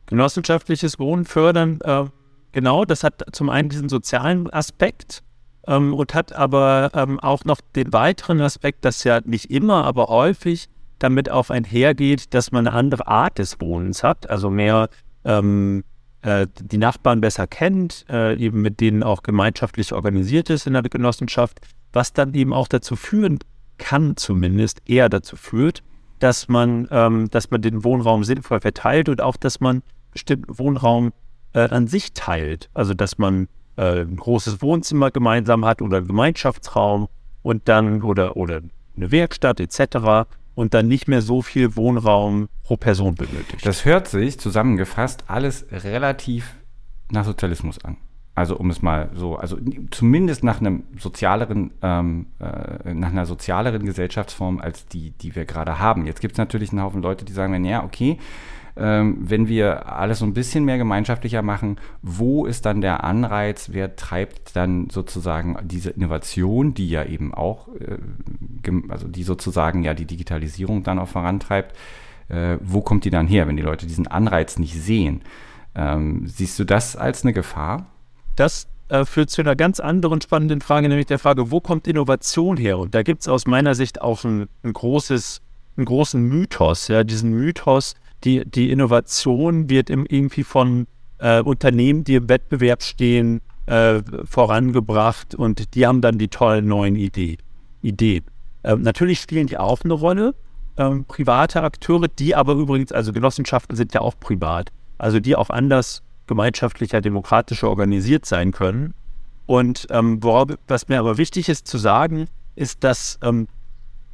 [0.06, 2.04] Genossenschaftliches Wohnen fördern, äh,
[2.52, 5.22] genau, das hat zum einen diesen sozialen Aspekt
[5.66, 10.06] ähm, und hat aber ähm, auch noch den weiteren Aspekt, dass ja nicht immer, aber
[10.06, 14.88] häufig damit auch einhergeht, dass man eine andere Art des Wohnens hat, also mehr
[15.24, 15.85] ähm,
[16.22, 20.82] äh, die Nachbarn besser kennt, äh, eben mit denen auch gemeinschaftlich organisiert ist in der
[20.82, 21.61] Genossenschaft,
[21.92, 23.38] was dann eben auch dazu führen
[23.78, 25.82] kann, zumindest eher dazu führt,
[26.18, 29.82] dass man, ähm, dass man den Wohnraum sinnvoll verteilt und auch, dass man
[30.12, 31.12] bestimmten Wohnraum
[31.56, 32.68] äh, an sich teilt.
[32.74, 37.08] Also dass man äh, ein großes Wohnzimmer gemeinsam hat oder einen Gemeinschaftsraum
[37.42, 38.60] und dann oder, oder
[38.96, 43.64] eine Werkstatt etc und dann nicht mehr so viel Wohnraum pro Person benötigt.
[43.64, 46.54] Das hört sich zusammengefasst alles relativ
[47.10, 47.96] nach Sozialismus an.
[48.34, 49.56] Also um es mal so, also
[49.90, 55.78] zumindest nach einem sozialeren, ähm, äh, nach einer sozialeren Gesellschaftsform als die, die wir gerade
[55.78, 56.04] haben.
[56.04, 58.18] Jetzt gibt es natürlich einen Haufen Leute, die sagen, ja, okay,
[58.76, 63.70] ähm, wenn wir alles so ein bisschen mehr gemeinschaftlicher machen, wo ist dann der Anreiz,
[63.72, 67.98] wer treibt dann sozusagen diese Innovation, die ja eben auch, äh,
[68.88, 71.74] also die sozusagen ja die Digitalisierung dann auch vorantreibt,
[72.28, 75.22] äh, wo kommt die dann her, wenn die Leute diesen Anreiz nicht sehen?
[75.74, 77.86] Ähm, siehst du das als eine Gefahr?
[78.34, 82.56] Das äh, führt zu einer ganz anderen spannenden Frage, nämlich der Frage, wo kommt Innovation
[82.56, 82.78] her?
[82.78, 85.40] Und da gibt es aus meiner Sicht auch ein, ein großes,
[85.76, 90.87] einen großen Mythos, ja, diesen Mythos, die, die Innovation wird irgendwie von
[91.18, 96.96] äh, Unternehmen, die im Wettbewerb stehen, äh, vorangebracht und die haben dann die tollen neuen
[96.96, 97.38] Idee,
[97.83, 98.24] Ideen.
[98.64, 100.35] Ähm, natürlich spielen die auch eine Rolle,
[100.76, 105.50] ähm, private Akteure, die aber übrigens, also Genossenschaften sind ja auch privat, also die auch
[105.50, 108.94] anders gemeinschaftlicher, demokratischer organisiert sein können.
[109.46, 112.26] Und ähm, worauf, was mir aber wichtig ist zu sagen,
[112.57, 113.46] ist, dass ähm,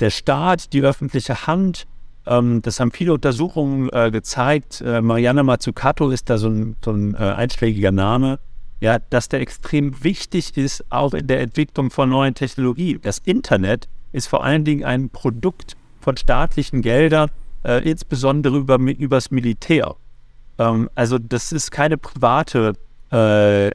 [0.01, 1.87] der Staat, die öffentliche Hand
[2.27, 4.81] ähm, das haben viele Untersuchungen äh, gezeigt.
[4.81, 8.39] Äh, Mariana Mazzucato ist da so ein, so ein äh, einschlägiger Name.
[8.81, 12.99] Ja, dass der extrem wichtig ist, auch in der Entwicklung von neuen Technologien.
[13.03, 17.31] Das Internet ist vor allen Dingen ein Produkt von staatlichen Geldern,
[17.65, 19.95] äh, insbesondere über, übers Militär.
[20.59, 22.75] Ähm, also das ist keine private
[23.13, 23.71] äh,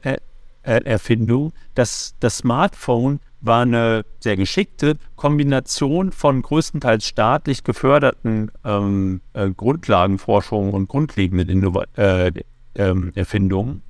[0.62, 1.52] Erfindung.
[1.74, 10.72] Das, das Smartphone war eine sehr geschickte Kombination von größtenteils staatlich geförderten ähm, äh, Grundlagenforschungen
[10.72, 12.32] und grundlegenden Innova äh,
[12.74, 13.82] äh, Erfindungen.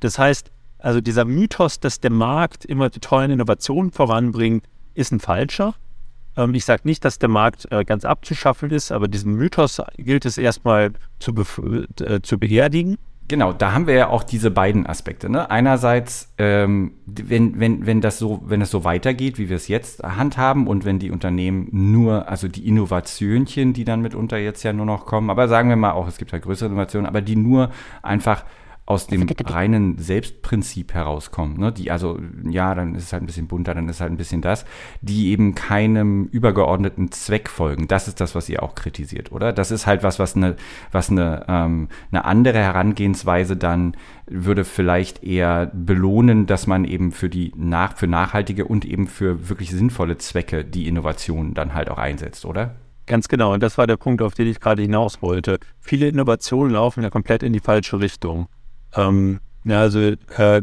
[0.00, 5.20] Das heißt, also dieser Mythos, dass der Markt immer die tollen Innovationen voranbringt, ist ein
[5.20, 5.74] falscher.
[6.36, 10.24] Ähm, ich sage nicht, dass der Markt äh, ganz abzuschaffen ist, aber diesen Mythos gilt
[10.24, 11.34] es erstmal zu,
[12.00, 12.98] äh, zu beerdigen.
[13.32, 15.30] Genau, da haben wir ja auch diese beiden Aspekte.
[15.30, 15.50] Ne?
[15.50, 20.02] Einerseits, ähm, wenn, wenn, wenn, das so, wenn es so weitergeht, wie wir es jetzt
[20.02, 24.84] handhaben und wenn die Unternehmen nur, also die Innovationchen, die dann mitunter jetzt ja nur
[24.84, 27.70] noch kommen, aber sagen wir mal auch, es gibt ja größere Innovationen, aber die nur
[28.02, 28.44] einfach
[28.84, 31.72] aus dem reinen Selbstprinzip herauskommen, ne?
[31.72, 34.16] die also, ja, dann ist es halt ein bisschen bunter, dann ist es halt ein
[34.16, 34.64] bisschen das,
[35.00, 37.86] die eben keinem übergeordneten Zweck folgen.
[37.86, 39.52] Das ist das, was ihr auch kritisiert, oder?
[39.52, 40.56] Das ist halt was, was eine,
[40.90, 47.28] was eine, ähm, eine andere Herangehensweise dann würde vielleicht eher belohnen, dass man eben für
[47.28, 51.98] die nach, für nachhaltige und eben für wirklich sinnvolle Zwecke die Innovation dann halt auch
[51.98, 52.74] einsetzt, oder?
[53.06, 55.58] Ganz genau, und das war der Punkt, auf den ich gerade hinaus wollte.
[55.80, 58.48] Viele Innovationen laufen ja komplett in die falsche Richtung.
[58.94, 60.62] Ähm, ja, also äh,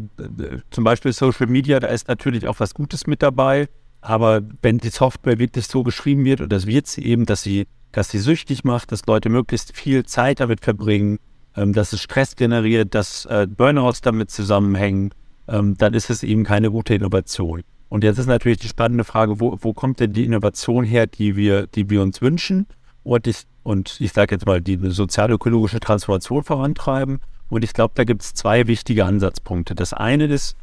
[0.72, 3.68] zum Beispiel Social Media, da ist natürlich auch was Gutes mit dabei.
[4.02, 7.68] Aber wenn die Software wirklich so geschrieben wird, und das wird sie eben, dass sie,
[7.92, 11.20] dass sie süchtig macht, dass Leute möglichst viel Zeit damit verbringen,
[11.56, 15.12] ähm, dass es Stress generiert, dass äh, Burnouts damit zusammenhängen,
[15.48, 17.63] ähm, dann ist es eben keine gute Innovation.
[17.89, 21.36] Und jetzt ist natürlich die spannende Frage, wo, wo kommt denn die Innovation her, die
[21.36, 22.68] wir, die wir uns wünschen?
[23.04, 27.20] Und ich, und ich sage jetzt mal, die sozial-ökologische Transformation vorantreiben.
[27.50, 29.76] Und ich glaube, da gibt es zwei wichtige Ansatzpunkte.
[29.76, 30.56] Das eine ist,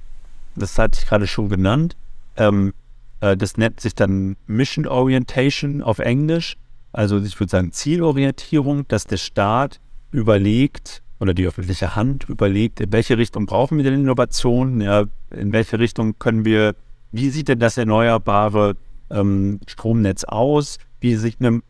[0.54, 1.96] das hatte ich gerade schon genannt,
[2.36, 2.72] ähm,
[3.20, 6.56] äh, das nennt sich dann Mission Orientation auf Englisch.
[6.92, 9.80] Also ich würde sagen Zielorientierung, dass der Staat
[10.12, 15.52] überlegt oder die öffentliche Hand überlegt, in welche Richtung brauchen wir denn Innovationen, ja, in
[15.52, 16.74] welche Richtung können wir,
[17.12, 18.76] wie sieht denn das erneuerbare
[19.10, 21.60] ähm, Stromnetz aus, wie sieht eine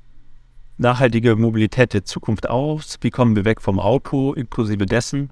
[0.79, 5.31] nachhaltige Mobilität der Zukunft aus, wie kommen wir weg vom Auto inklusive dessen,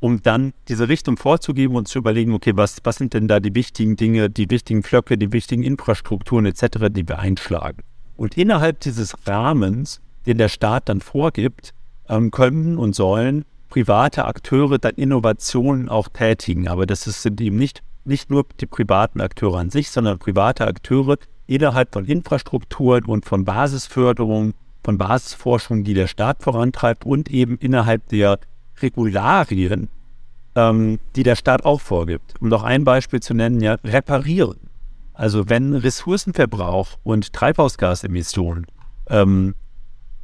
[0.00, 3.54] um dann diese Richtung vorzugeben und zu überlegen, okay, was, was sind denn da die
[3.54, 7.82] wichtigen Dinge, die wichtigen Flöcke, die wichtigen Infrastrukturen etc., die wir einschlagen.
[8.16, 11.74] Und innerhalb dieses Rahmens, den der Staat dann vorgibt,
[12.08, 16.68] ähm, können und sollen private Akteure dann Innovationen auch tätigen.
[16.68, 21.16] Aber das sind eben nicht, nicht nur die privaten Akteure an sich, sondern private Akteure
[21.46, 28.08] innerhalb von Infrastrukturen und von Basisförderung, von Basisforschung, die der Staat vorantreibt und eben innerhalb
[28.08, 28.38] der
[28.80, 29.88] Regularien,
[30.54, 32.34] ähm, die der Staat auch vorgibt.
[32.40, 34.58] Um noch ein Beispiel zu nennen, ja, reparieren.
[35.12, 38.66] Also wenn Ressourcenverbrauch und Treibhausgasemissionen
[39.08, 39.54] ähm,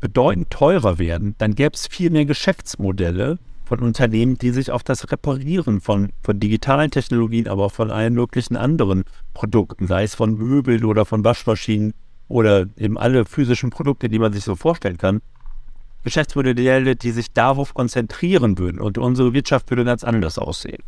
[0.01, 5.11] bedeutend teurer werden, dann gäbe es viel mehr Geschäftsmodelle von Unternehmen, die sich auf das
[5.11, 10.39] Reparieren von, von digitalen Technologien, aber auch von allen möglichen anderen Produkten, sei es von
[10.39, 11.93] Möbeln oder von Waschmaschinen
[12.29, 15.21] oder eben alle physischen Produkte, die man sich so vorstellen kann,
[16.05, 18.81] Geschäftsmodelle, die sich darauf konzentrieren würden.
[18.81, 20.83] Und unsere Wirtschaft würde ganz anders aussehen.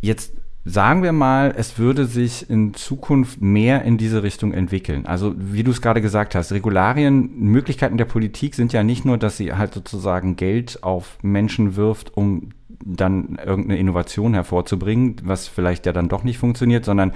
[0.00, 0.32] Jetzt
[0.66, 5.06] Sagen wir mal, es würde sich in Zukunft mehr in diese Richtung entwickeln.
[5.06, 9.16] Also wie du es gerade gesagt hast, Regularien, Möglichkeiten der Politik sind ja nicht nur,
[9.16, 12.50] dass sie halt sozusagen Geld auf Menschen wirft, um
[12.84, 17.12] dann irgendeine Innovation hervorzubringen, was vielleicht ja dann doch nicht funktioniert, sondern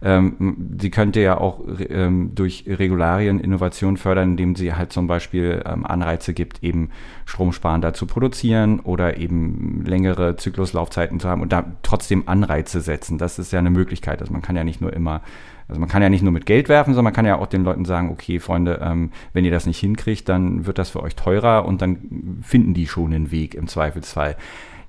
[0.00, 5.86] sie könnte ja auch ähm, durch Regularien Innovation fördern, indem sie halt zum Beispiel ähm,
[5.86, 6.90] Anreize gibt, eben
[7.24, 13.18] stromsparender zu produzieren oder eben längere Zykluslaufzeiten zu haben und da trotzdem Anreize setzen.
[13.18, 14.20] Das ist ja eine Möglichkeit.
[14.20, 15.22] Also man kann ja nicht nur immer
[15.68, 17.64] also man kann ja nicht nur mit Geld werfen, sondern man kann ja auch den
[17.64, 21.16] Leuten sagen, okay, Freunde, ähm, wenn ihr das nicht hinkriegt, dann wird das für euch
[21.16, 24.36] teurer und dann finden die schon einen Weg im Zweifelsfall.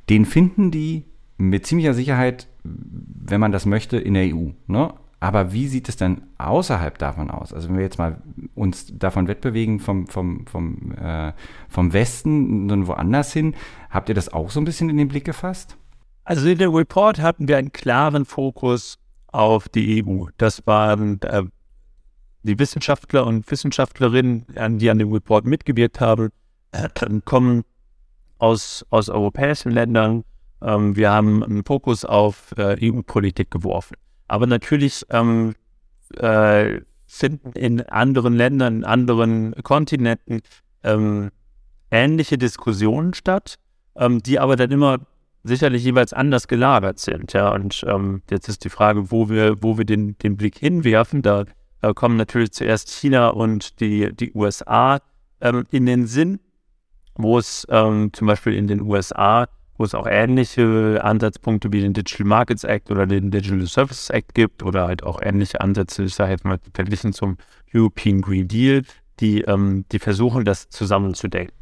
[0.10, 1.06] Den finden die
[1.38, 4.50] mit ziemlicher Sicherheit, wenn man das möchte, in der EU.
[4.68, 4.94] Ne?
[5.20, 7.52] Aber wie sieht es denn außerhalb davon aus?
[7.52, 8.22] Also wenn wir jetzt mal
[8.54, 11.34] uns davon wettbewegen vom, vom, vom, äh,
[11.70, 13.56] vom Westen und woanders hin,
[13.90, 15.78] habt ihr das auch so ein bisschen in den Blick gefasst?
[16.24, 20.26] Also in dem Report hatten wir einen klaren Fokus auf die EU.
[20.38, 21.44] Das waren äh,
[22.44, 24.46] die Wissenschaftler und Wissenschaftlerinnen,
[24.78, 26.30] die an dem Report mitgewirkt haben,
[26.72, 26.90] äh,
[27.26, 27.64] kommen
[28.38, 30.24] aus, aus europäischen Ländern.
[30.62, 33.96] Ähm, wir haben einen Fokus auf äh, EU-Politik geworfen.
[34.28, 35.56] Aber natürlich ähm,
[36.16, 40.42] äh, finden in anderen Ländern, in anderen Kontinenten
[40.84, 41.30] ähm,
[41.92, 43.56] ähnliche Diskussionen statt,
[43.96, 45.00] ähm, die aber dann immer
[45.44, 47.32] sicherlich jeweils anders gelagert sind.
[47.34, 51.22] Ja, und ähm, jetzt ist die Frage, wo wir, wo wir den, den Blick hinwerfen.
[51.22, 51.46] Da
[51.82, 55.00] äh, kommen natürlich zuerst China und die, die USA
[55.40, 56.40] ähm, in den Sinn
[57.18, 62.26] wo es zum Beispiel in den USA, wo es auch ähnliche Ansatzpunkte wie den Digital
[62.26, 66.32] Markets Act oder den Digital Services Act gibt oder halt auch ähnliche Ansätze, ich sage
[66.32, 67.38] jetzt mal verglichen zum
[67.74, 68.84] European Green Deal,
[69.20, 71.56] die, ähm, die versuchen, das zusammenzudenken.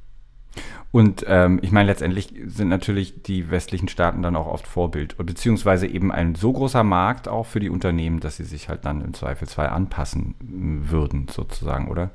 [0.92, 5.88] Und ähm, ich meine, letztendlich sind natürlich die westlichen Staaten dann auch oft Vorbild, beziehungsweise
[5.88, 9.14] eben ein so großer Markt auch für die Unternehmen, dass sie sich halt dann im
[9.14, 12.12] Zweifelsfall anpassen würden, sozusagen, oder?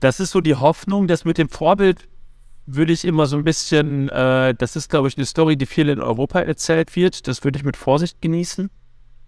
[0.00, 2.08] Das ist so die Hoffnung, dass mit dem Vorbild
[2.74, 5.88] würde ich immer so ein bisschen, äh, das ist, glaube ich, eine Story, die viel
[5.88, 7.26] in Europa erzählt wird.
[7.26, 8.70] Das würde ich mit Vorsicht genießen.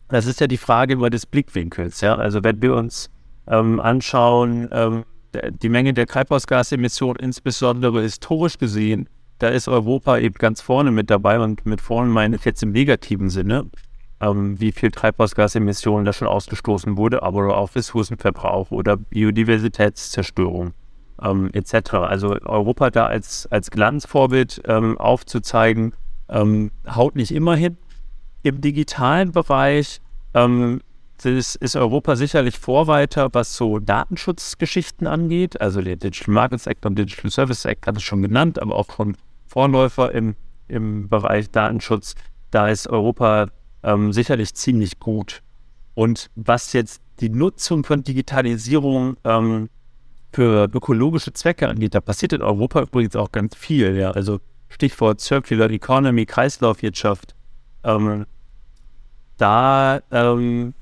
[0.09, 2.01] Das ist ja die Frage über des Blickwinkels.
[2.01, 2.17] Ja?
[2.17, 3.11] Also wenn wir uns
[3.47, 5.05] ähm, anschauen, ähm,
[5.63, 11.41] die Menge der Treibhausgasemissionen, insbesondere historisch gesehen, da ist Europa eben ganz vorne mit dabei
[11.41, 13.71] und mit vorne meine ich jetzt im negativen Sinne,
[14.21, 20.75] ähm, wie viel Treibhausgasemissionen da schon ausgestoßen wurde, aber auch Ressourcenverbrauch oder Biodiversitätszerstörung
[21.23, 21.95] ähm, etc.
[21.95, 25.95] Also Europa da als, als Glanzvorbild ähm, aufzuzeigen,
[26.29, 27.77] ähm, haut nicht immer hin.
[28.43, 30.01] Im digitalen Bereich
[30.35, 30.81] ähm,
[31.23, 35.61] ist, ist, Europa sicherlich Vorreiter, was so Datenschutzgeschichten angeht.
[35.61, 38.91] Also der Digital Markets Act und Digital Services Act hat es schon genannt, aber auch
[38.91, 40.35] schon Vorläufer im,
[40.69, 42.15] im Bereich Datenschutz.
[42.51, 43.49] Da ist Europa
[43.83, 45.43] ähm, sicherlich ziemlich gut.
[45.95, 49.69] Und was jetzt die Nutzung von Digitalisierung ähm,
[50.33, 53.97] für ökologische Zwecke angeht, da passiert in Europa übrigens auch ganz viel.
[53.97, 57.35] Ja, also Stichwort Circular Economy, Kreislaufwirtschaft.
[57.85, 58.27] Ähm,
[59.37, 60.75] da, ähm,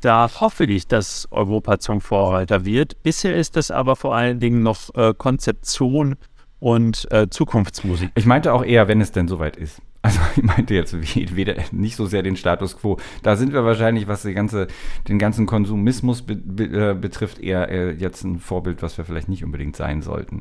[0.00, 3.02] da hoffe ich, dass Europa zum Vorreiter wird.
[3.02, 6.16] Bisher ist das aber vor allen Dingen noch äh, Konzeption
[6.60, 8.10] und äh, Zukunftsmusik.
[8.14, 9.80] Ich meinte auch eher, wenn es denn soweit ist.
[10.02, 10.94] Also ich meinte jetzt
[11.36, 12.96] weder nicht so sehr den Status quo.
[13.22, 14.68] Da sind wir wahrscheinlich, was ganze,
[15.08, 19.28] den ganzen Konsumismus be, be, äh, betrifft, eher äh, jetzt ein Vorbild, was wir vielleicht
[19.28, 20.40] nicht unbedingt sein sollten.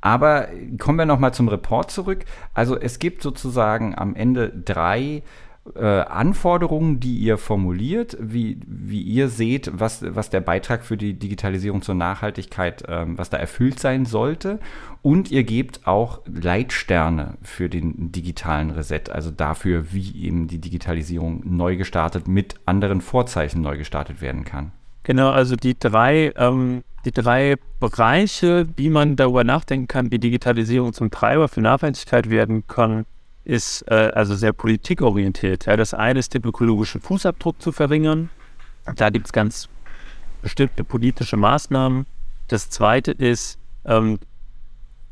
[0.00, 2.24] Aber kommen wir nochmal zum Report zurück.
[2.54, 5.22] Also es gibt sozusagen am Ende drei
[5.74, 11.14] äh, Anforderungen, die ihr formuliert, wie, wie ihr seht, was, was der Beitrag für die
[11.14, 14.58] Digitalisierung zur Nachhaltigkeit, ähm, was da erfüllt sein sollte.
[15.02, 21.42] Und ihr gebt auch Leitsterne für den digitalen Reset, also dafür, wie eben die Digitalisierung
[21.44, 24.72] neu gestartet mit anderen Vorzeichen neu gestartet werden kann.
[25.04, 30.92] Genau, also die drei, ähm, die drei Bereiche, wie man darüber nachdenken kann, wie Digitalisierung
[30.92, 33.06] zum Treiber für Nachhaltigkeit werden kann,
[33.48, 35.66] ist äh, also sehr politikorientiert.
[35.66, 38.30] Ja, das eine ist, den ökologischen Fußabdruck zu verringern.
[38.96, 39.68] Da gibt es ganz
[40.42, 42.06] bestimmte politische Maßnahmen.
[42.48, 44.18] Das zweite ist ähm,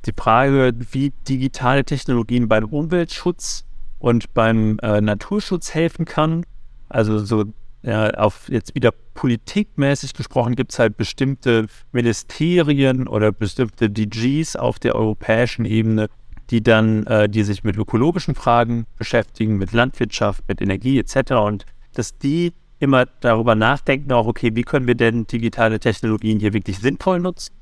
[0.05, 3.65] die Frage, wie digitale Technologien beim Umweltschutz
[3.99, 6.45] und beim äh, Naturschutz helfen kann.
[6.89, 7.47] Also so
[7.83, 14.79] ja, auf jetzt wieder politikmäßig gesprochen gibt es halt bestimmte Ministerien oder bestimmte DGs auf
[14.79, 16.09] der europäischen Ebene,
[16.51, 21.33] die dann, äh, die sich mit ökologischen Fragen beschäftigen, mit Landwirtschaft, mit Energie etc.
[21.33, 26.53] Und dass die immer darüber nachdenken, auch okay, wie können wir denn digitale Technologien hier
[26.53, 27.55] wirklich sinnvoll nutzen?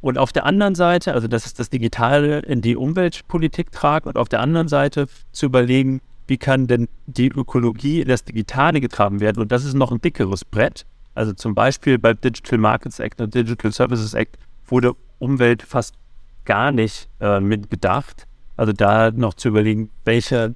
[0.00, 4.18] Und auf der anderen Seite, also das ist das Digitale in die Umweltpolitik tragen und
[4.18, 9.20] auf der anderen Seite zu überlegen, wie kann denn die Ökologie in das Digitale getragen
[9.20, 9.40] werden?
[9.40, 10.84] Und das ist noch ein dickeres Brett.
[11.14, 15.94] Also zum Beispiel beim Digital Markets Act und Digital Services Act wurde Umwelt fast
[16.46, 18.26] gar nicht äh, mit bedacht.
[18.56, 20.54] Also da noch zu überlegen, welche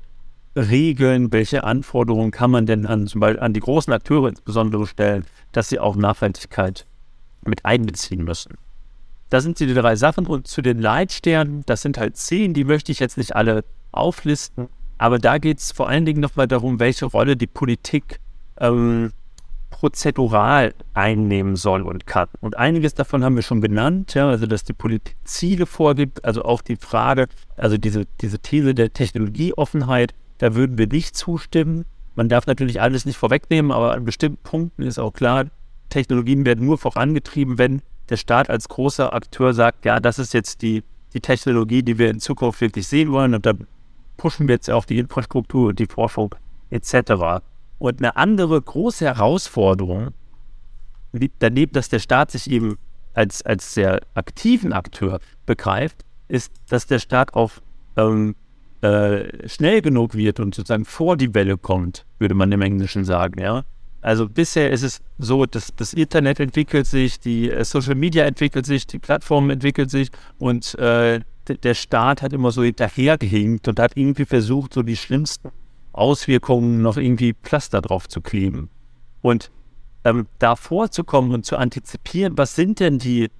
[0.56, 5.24] Regeln, welche Anforderungen kann man denn an zum Beispiel an die großen Akteure insbesondere stellen,
[5.52, 6.86] dass sie auch Nachhaltigkeit
[7.44, 8.56] mit einbeziehen müssen.
[9.28, 12.90] Das sind die drei Sachen und zu den Leitsternen, das sind halt zehn, die möchte
[12.90, 17.06] ich jetzt nicht alle auflisten, aber da geht es vor allen Dingen nochmal darum, welche
[17.06, 18.18] Rolle die Politik
[18.58, 19.12] ähm,
[19.70, 22.28] prozedural einnehmen soll und kann.
[22.40, 26.42] Und einiges davon haben wir schon genannt, ja, also dass die Politik Ziele vorgibt, also
[26.42, 31.86] auch die Frage, also diese, diese These der Technologieoffenheit, da würden wir nicht zustimmen.
[32.14, 35.46] Man darf natürlich alles nicht vorwegnehmen, aber an bestimmten Punkten ist auch klar,
[35.88, 40.62] Technologien werden nur vorangetrieben, wenn der Staat als großer Akteur sagt, ja, das ist jetzt
[40.62, 40.82] die,
[41.14, 43.52] die Technologie, die wir in Zukunft wirklich sehen wollen und da
[44.16, 46.34] pushen wir jetzt auch die Infrastruktur und die Forschung
[46.70, 47.42] etc.
[47.80, 50.08] Und eine andere große Herausforderung,
[51.38, 52.76] daneben, dass der Staat sich eben
[53.14, 57.62] als, als sehr aktiven Akteur begreift, ist, dass der Staat auf
[57.96, 58.36] ähm,
[58.82, 63.40] äh, schnell genug wird und sozusagen vor die Welle kommt, würde man im Englischen sagen,
[63.40, 63.64] ja.
[64.02, 68.66] Also bisher ist es so, dass das Internet entwickelt sich, die äh, Social Media entwickelt
[68.66, 73.96] sich, die Plattform entwickelt sich und äh, der Staat hat immer so hinterhergehinkt und hat
[73.96, 75.50] irgendwie versucht, so die schlimmsten
[75.92, 78.70] Auswirkungen noch irgendwie Pflaster drauf zu kleben.
[79.22, 79.50] Und
[80.04, 83.30] ähm, da vorzukommen und zu antizipieren, was sind denn die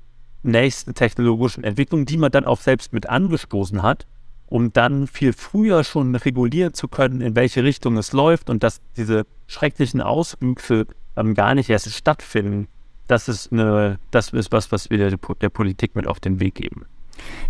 [0.43, 4.07] nächsten technologischen Entwicklungen, die man dann auch selbst mit angestoßen hat,
[4.47, 8.81] um dann viel früher schon regulieren zu können, in welche Richtung es läuft und dass
[8.97, 10.87] diese schrecklichen Auswüchse
[11.17, 12.69] ähm, gar nicht erst stattfinden.
[13.07, 16.57] Das ist, eine, das ist was, was wir der, der Politik mit auf den Weg
[16.57, 16.87] geben.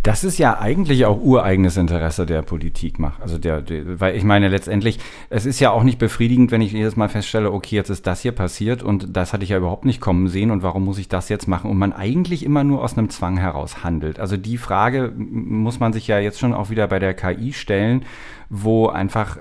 [0.03, 2.99] Das ist ja eigentlich auch ureigenes Interesse der Politik.
[3.21, 6.73] Also der, der, weil ich meine letztendlich, es ist ja auch nicht befriedigend, wenn ich
[6.73, 9.85] jedes Mal feststelle, okay, jetzt ist das hier passiert und das hatte ich ja überhaupt
[9.85, 11.71] nicht kommen sehen und warum muss ich das jetzt machen?
[11.71, 14.19] Und man eigentlich immer nur aus einem Zwang heraus handelt.
[14.19, 18.05] Also die Frage muss man sich ja jetzt schon auch wieder bei der KI stellen
[18.53, 19.39] wo einfach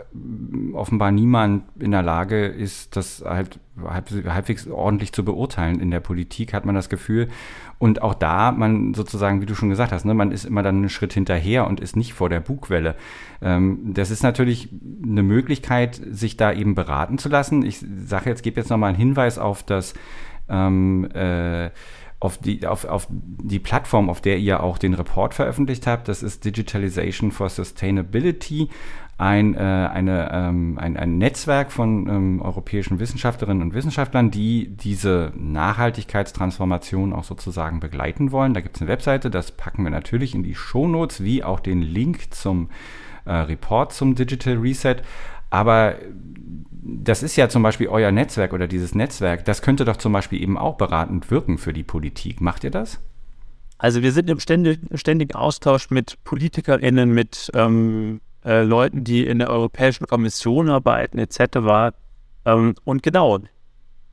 [0.73, 5.79] offenbar niemand in der Lage ist, das halt halbwegs ordentlich zu beurteilen.
[5.79, 7.29] In der Politik hat man das Gefühl.
[7.77, 10.77] Und auch da, man sozusagen, wie du schon gesagt hast, ne, man ist immer dann
[10.77, 12.95] einen Schritt hinterher und ist nicht vor der Bugwelle.
[13.41, 14.69] Ähm, das ist natürlich
[15.03, 17.63] eine Möglichkeit, sich da eben beraten zu lassen.
[17.63, 19.93] Ich sage jetzt, gebe jetzt nochmal einen Hinweis auf das
[20.49, 21.69] ähm, äh,
[22.19, 26.07] auf die, auf, auf die Plattform, auf der ihr auch den Report veröffentlicht habt.
[26.07, 28.69] Das ist Digitalization for Sustainability,
[29.19, 35.33] ein, äh, eine, ähm, ein, ein Netzwerk von ähm, europäischen Wissenschaftlerinnen und Wissenschaftlern, die diese
[35.35, 38.53] Nachhaltigkeitstransformation auch sozusagen begleiten wollen.
[38.53, 41.81] Da gibt es eine Webseite, das packen wir natürlich in die Shownotes, wie auch den
[41.81, 42.69] Link zum
[43.25, 44.95] äh, Report zum Digital Reset.
[45.49, 45.95] Aber
[46.71, 50.41] das ist ja zum Beispiel euer Netzwerk oder dieses Netzwerk, das könnte doch zum Beispiel
[50.41, 52.39] eben auch beratend wirken für die Politik.
[52.39, 53.01] Macht ihr das?
[53.77, 59.49] Also wir sind im ständigen, Austausch mit PolitikerInnen, mit ähm, äh, Leuten, die in der
[59.49, 61.95] Europäischen Kommission arbeiten, etc.
[62.45, 63.39] Ähm, und genau,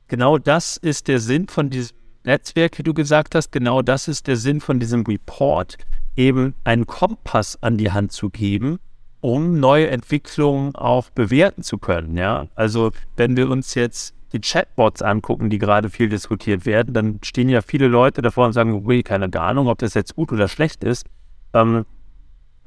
[0.07, 3.51] genau das ist der Sinn von diesem Netzwerk, wie du gesagt hast.
[3.51, 5.77] Genau das ist der Sinn von diesem Report,
[6.15, 8.79] eben einen Kompass an die Hand zu geben,
[9.21, 12.17] um neue Entwicklungen auch bewerten zu können.
[12.17, 17.19] Ja, also wenn wir uns jetzt die Chatbots angucken, die gerade viel diskutiert werden, dann
[17.23, 20.47] stehen ja viele Leute davor und sagen, okay, keine Ahnung, ob das jetzt gut oder
[20.47, 21.05] schlecht ist.
[21.53, 21.85] Ähm,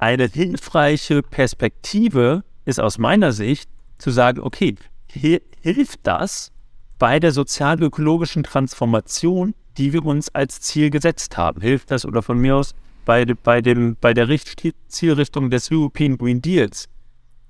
[0.01, 4.75] eine hilfreiche Perspektive ist aus meiner Sicht zu sagen, okay,
[5.07, 6.51] hilft das
[6.97, 11.61] bei der sozial-ökologischen Transformation, die wir uns als Ziel gesetzt haben?
[11.61, 12.73] Hilft das oder von mir aus
[13.05, 16.89] bei, bei, dem, bei der Richt Zielrichtung des European Green Deals,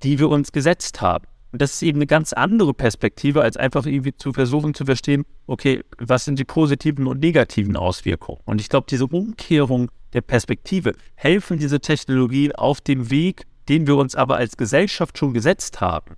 [0.02, 1.26] die wir uns gesetzt haben.
[1.52, 5.24] Und das ist eben eine ganz andere Perspektive, als einfach irgendwie zu versuchen zu verstehen,
[5.46, 8.40] okay, was sind die positiven und negativen Auswirkungen?
[8.44, 13.96] Und ich glaube, diese Umkehrung der Perspektive helfen diese Technologien auf dem Weg, den wir
[13.96, 16.16] uns aber als Gesellschaft schon gesetzt haben,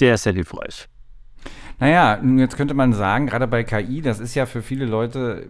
[0.00, 0.88] der ist sehr hilfreich.
[1.80, 5.48] Naja, jetzt könnte man sagen, gerade bei KI, das ist ja für viele Leute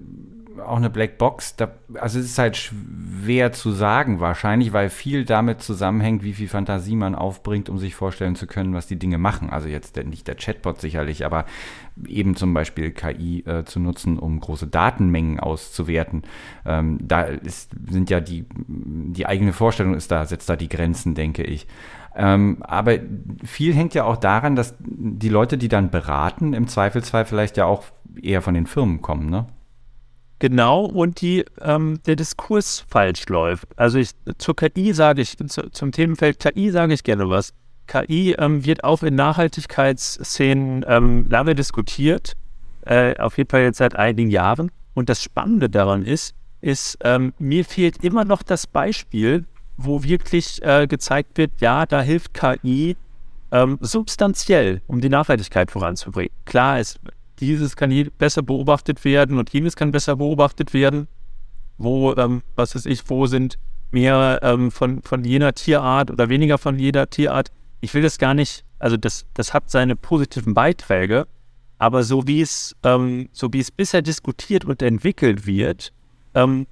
[0.60, 1.56] auch eine Blackbox.
[1.56, 6.48] Da, also es ist halt schwer zu sagen wahrscheinlich, weil viel damit zusammenhängt, wie viel
[6.48, 9.50] Fantasie man aufbringt, um sich vorstellen zu können, was die Dinge machen.
[9.50, 11.44] Also jetzt der, nicht der Chatbot sicherlich, aber
[12.06, 16.22] eben zum Beispiel KI äh, zu nutzen, um große Datenmengen auszuwerten.
[16.64, 21.14] Ähm, da ist, sind ja die, die eigene Vorstellung ist da, setzt da die Grenzen,
[21.14, 21.66] denke ich.
[22.14, 22.98] Ähm, aber
[23.44, 27.66] viel hängt ja auch daran, dass die Leute, die dann beraten, im Zweifelsfall vielleicht ja
[27.66, 27.84] auch
[28.20, 29.46] eher von den Firmen kommen, ne?
[30.40, 33.66] Genau, und die, ähm, der Diskurs falsch läuft.
[33.76, 37.52] Also ich, zur KI sage ich, zu, zum Themenfeld KI sage ich gerne was.
[37.88, 42.34] KI ähm, wird auch in Nachhaltigkeitsszenen ähm, lange diskutiert,
[42.82, 44.70] äh, auf jeden Fall jetzt seit einigen Jahren.
[44.94, 49.44] Und das Spannende daran ist, ist, ähm, mir fehlt immer noch das Beispiel,
[49.76, 52.96] wo wirklich äh, gezeigt wird, ja, da hilft KI
[53.50, 56.32] ähm, substanziell, um die Nachhaltigkeit voranzubringen.
[56.44, 56.98] Klar, es
[57.40, 61.08] dieses kann besser beobachtet werden und jenes kann besser beobachtet werden.
[61.76, 63.58] Wo, ähm, was weiß ich, wo sind
[63.90, 67.50] mehr ähm, von, von jener Tierart oder weniger von jeder Tierart.
[67.80, 71.26] Ich will das gar nicht, also das, das hat seine positiven Beiträge,
[71.78, 75.92] aber so wie es, ähm, so wie es bisher diskutiert und entwickelt wird,
[76.34, 76.66] ähm,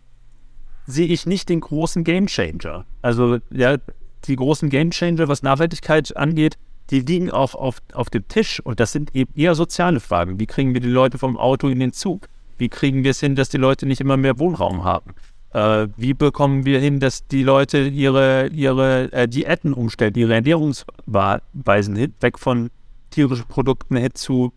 [0.86, 2.84] sehe ich nicht den großen Gamechanger.
[3.02, 3.76] Also ja,
[4.24, 6.58] die großen Gamechanger, was Nachhaltigkeit angeht,
[6.90, 10.38] die liegen auch auf, auf dem Tisch und das sind eben eher soziale Fragen.
[10.38, 12.28] Wie kriegen wir die Leute vom Auto in den Zug?
[12.58, 15.14] Wie kriegen wir es hin, dass die Leute nicht immer mehr Wohnraum haben?
[15.50, 21.96] Äh, wie bekommen wir hin, dass die Leute ihre, ihre äh, Diäten umstellen, ihre Ernährungsweisen
[21.96, 22.70] hin, weg von
[23.10, 24.52] tierischen Produkten hin zu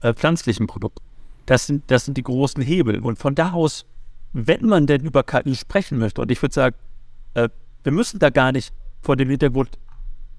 [0.00, 1.04] äh, pflanzlichen Produkten?
[1.46, 3.00] Das sind, das sind die großen Hebel.
[3.00, 3.86] Und von da aus,
[4.32, 6.76] wenn man denn über KI sprechen möchte, und ich würde sagen,
[7.34, 7.48] äh,
[7.82, 9.78] wir müssen da gar nicht vor dem Hintergrund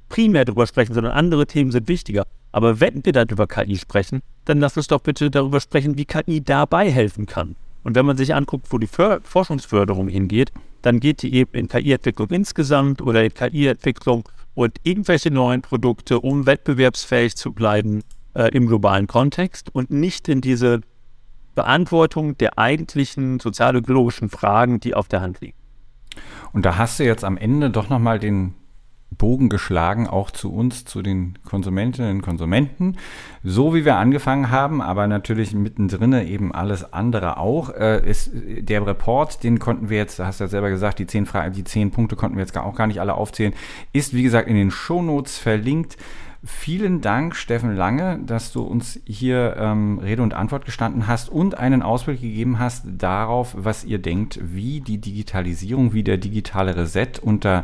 [0.10, 2.26] primär darüber sprechen, sondern andere Themen sind wichtiger.
[2.52, 6.06] Aber wenn wir dann über KI sprechen, dann lass uns doch bitte darüber sprechen, wie
[6.06, 7.56] KI dabei helfen kann.
[7.84, 10.52] Und wenn man sich anguckt, wo die För Forschungsförderung hingeht,
[10.82, 16.46] dann geht die eben in KI-Entwicklung insgesamt oder in KI-Entwicklung und irgendwelche neuen Produkte, um
[16.46, 18.04] wettbewerbsfähig zu bleiben
[18.34, 20.82] äh, im globalen Kontext und nicht in diese
[21.56, 25.58] Beantwortung der eigentlichen sozial-ökologischen Fragen, die auf der Hand liegen.
[26.54, 28.56] Und da hast du jetzt am Ende doch nochmal den
[29.18, 32.98] Bogen geschlagen, auch zu uns, zu den Konsumentinnen und Konsumenten.
[33.44, 37.70] So wie wir angefangen haben, aber natürlich mittendrin eben alles andere auch.
[37.70, 41.26] Äh, ist der Report, den konnten wir jetzt, hast du ja selber gesagt, die zehn,
[41.26, 43.54] Fragen, die zehn Punkte konnten wir jetzt auch gar nicht alle aufzählen,
[43.94, 45.98] ist wie gesagt in den Shownotes verlinkt.
[46.48, 51.58] Vielen Dank, Steffen Lange, dass du uns hier ähm, Rede und Antwort gestanden hast und
[51.58, 57.20] einen Ausblick gegeben hast darauf, was ihr denkt, wie die Digitalisierung, wie der digitale Reset
[57.20, 57.64] unter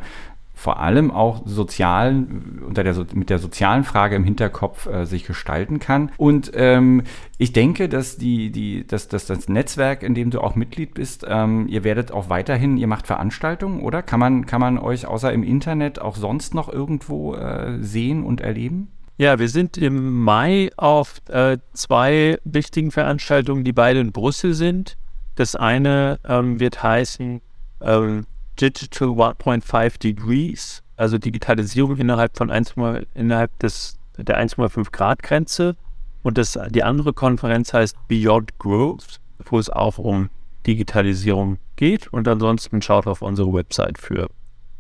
[0.54, 5.80] vor allem auch sozialen, unter der, mit der sozialen Frage im Hinterkopf äh, sich gestalten
[5.80, 6.12] kann.
[6.18, 7.04] Und ähm,
[7.38, 11.26] ich denke, dass, die, die, dass, dass das Netzwerk, in dem du auch Mitglied bist,
[11.28, 14.04] ähm, ihr werdet auch weiterhin, ihr macht Veranstaltungen, oder?
[14.04, 18.42] Kann man, kann man euch außer im Internet auch sonst noch irgendwo äh, sehen und
[18.42, 18.92] erleben?
[19.18, 24.98] Ja, wir sind im Mai auf äh, zwei wichtigen Veranstaltungen, die beide in Brüssel sind.
[25.36, 27.42] Das eine ähm, wird heißen
[27.82, 28.26] ähm,
[28.60, 32.76] Digital 1.5 Degrees, also Digitalisierung innerhalb von 1,
[33.14, 35.76] innerhalb des, der 1,5 Grad Grenze.
[36.24, 40.30] Und das, die andere Konferenz heißt Beyond Growth, wo es auch um
[40.68, 42.08] Digitalisierung geht.
[42.14, 44.30] Und ansonsten schaut auf unsere Website für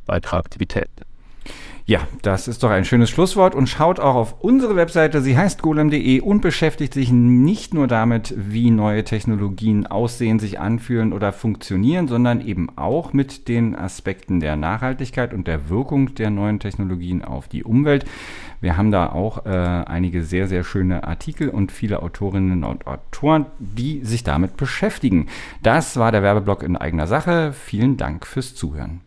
[0.05, 1.10] weitere Aktivitäten.
[1.91, 5.21] Ja, das ist doch ein schönes Schlusswort und schaut auch auf unsere Webseite.
[5.21, 11.11] Sie heißt golem.de und beschäftigt sich nicht nur damit, wie neue Technologien aussehen, sich anfühlen
[11.11, 16.61] oder funktionieren, sondern eben auch mit den Aspekten der Nachhaltigkeit und der Wirkung der neuen
[16.61, 18.05] Technologien auf die Umwelt.
[18.61, 23.47] Wir haben da auch äh, einige sehr, sehr schöne Artikel und viele Autorinnen und Autoren,
[23.59, 25.27] die sich damit beschäftigen.
[25.61, 27.51] Das war der Werbeblock in eigener Sache.
[27.51, 29.01] Vielen Dank fürs Zuhören.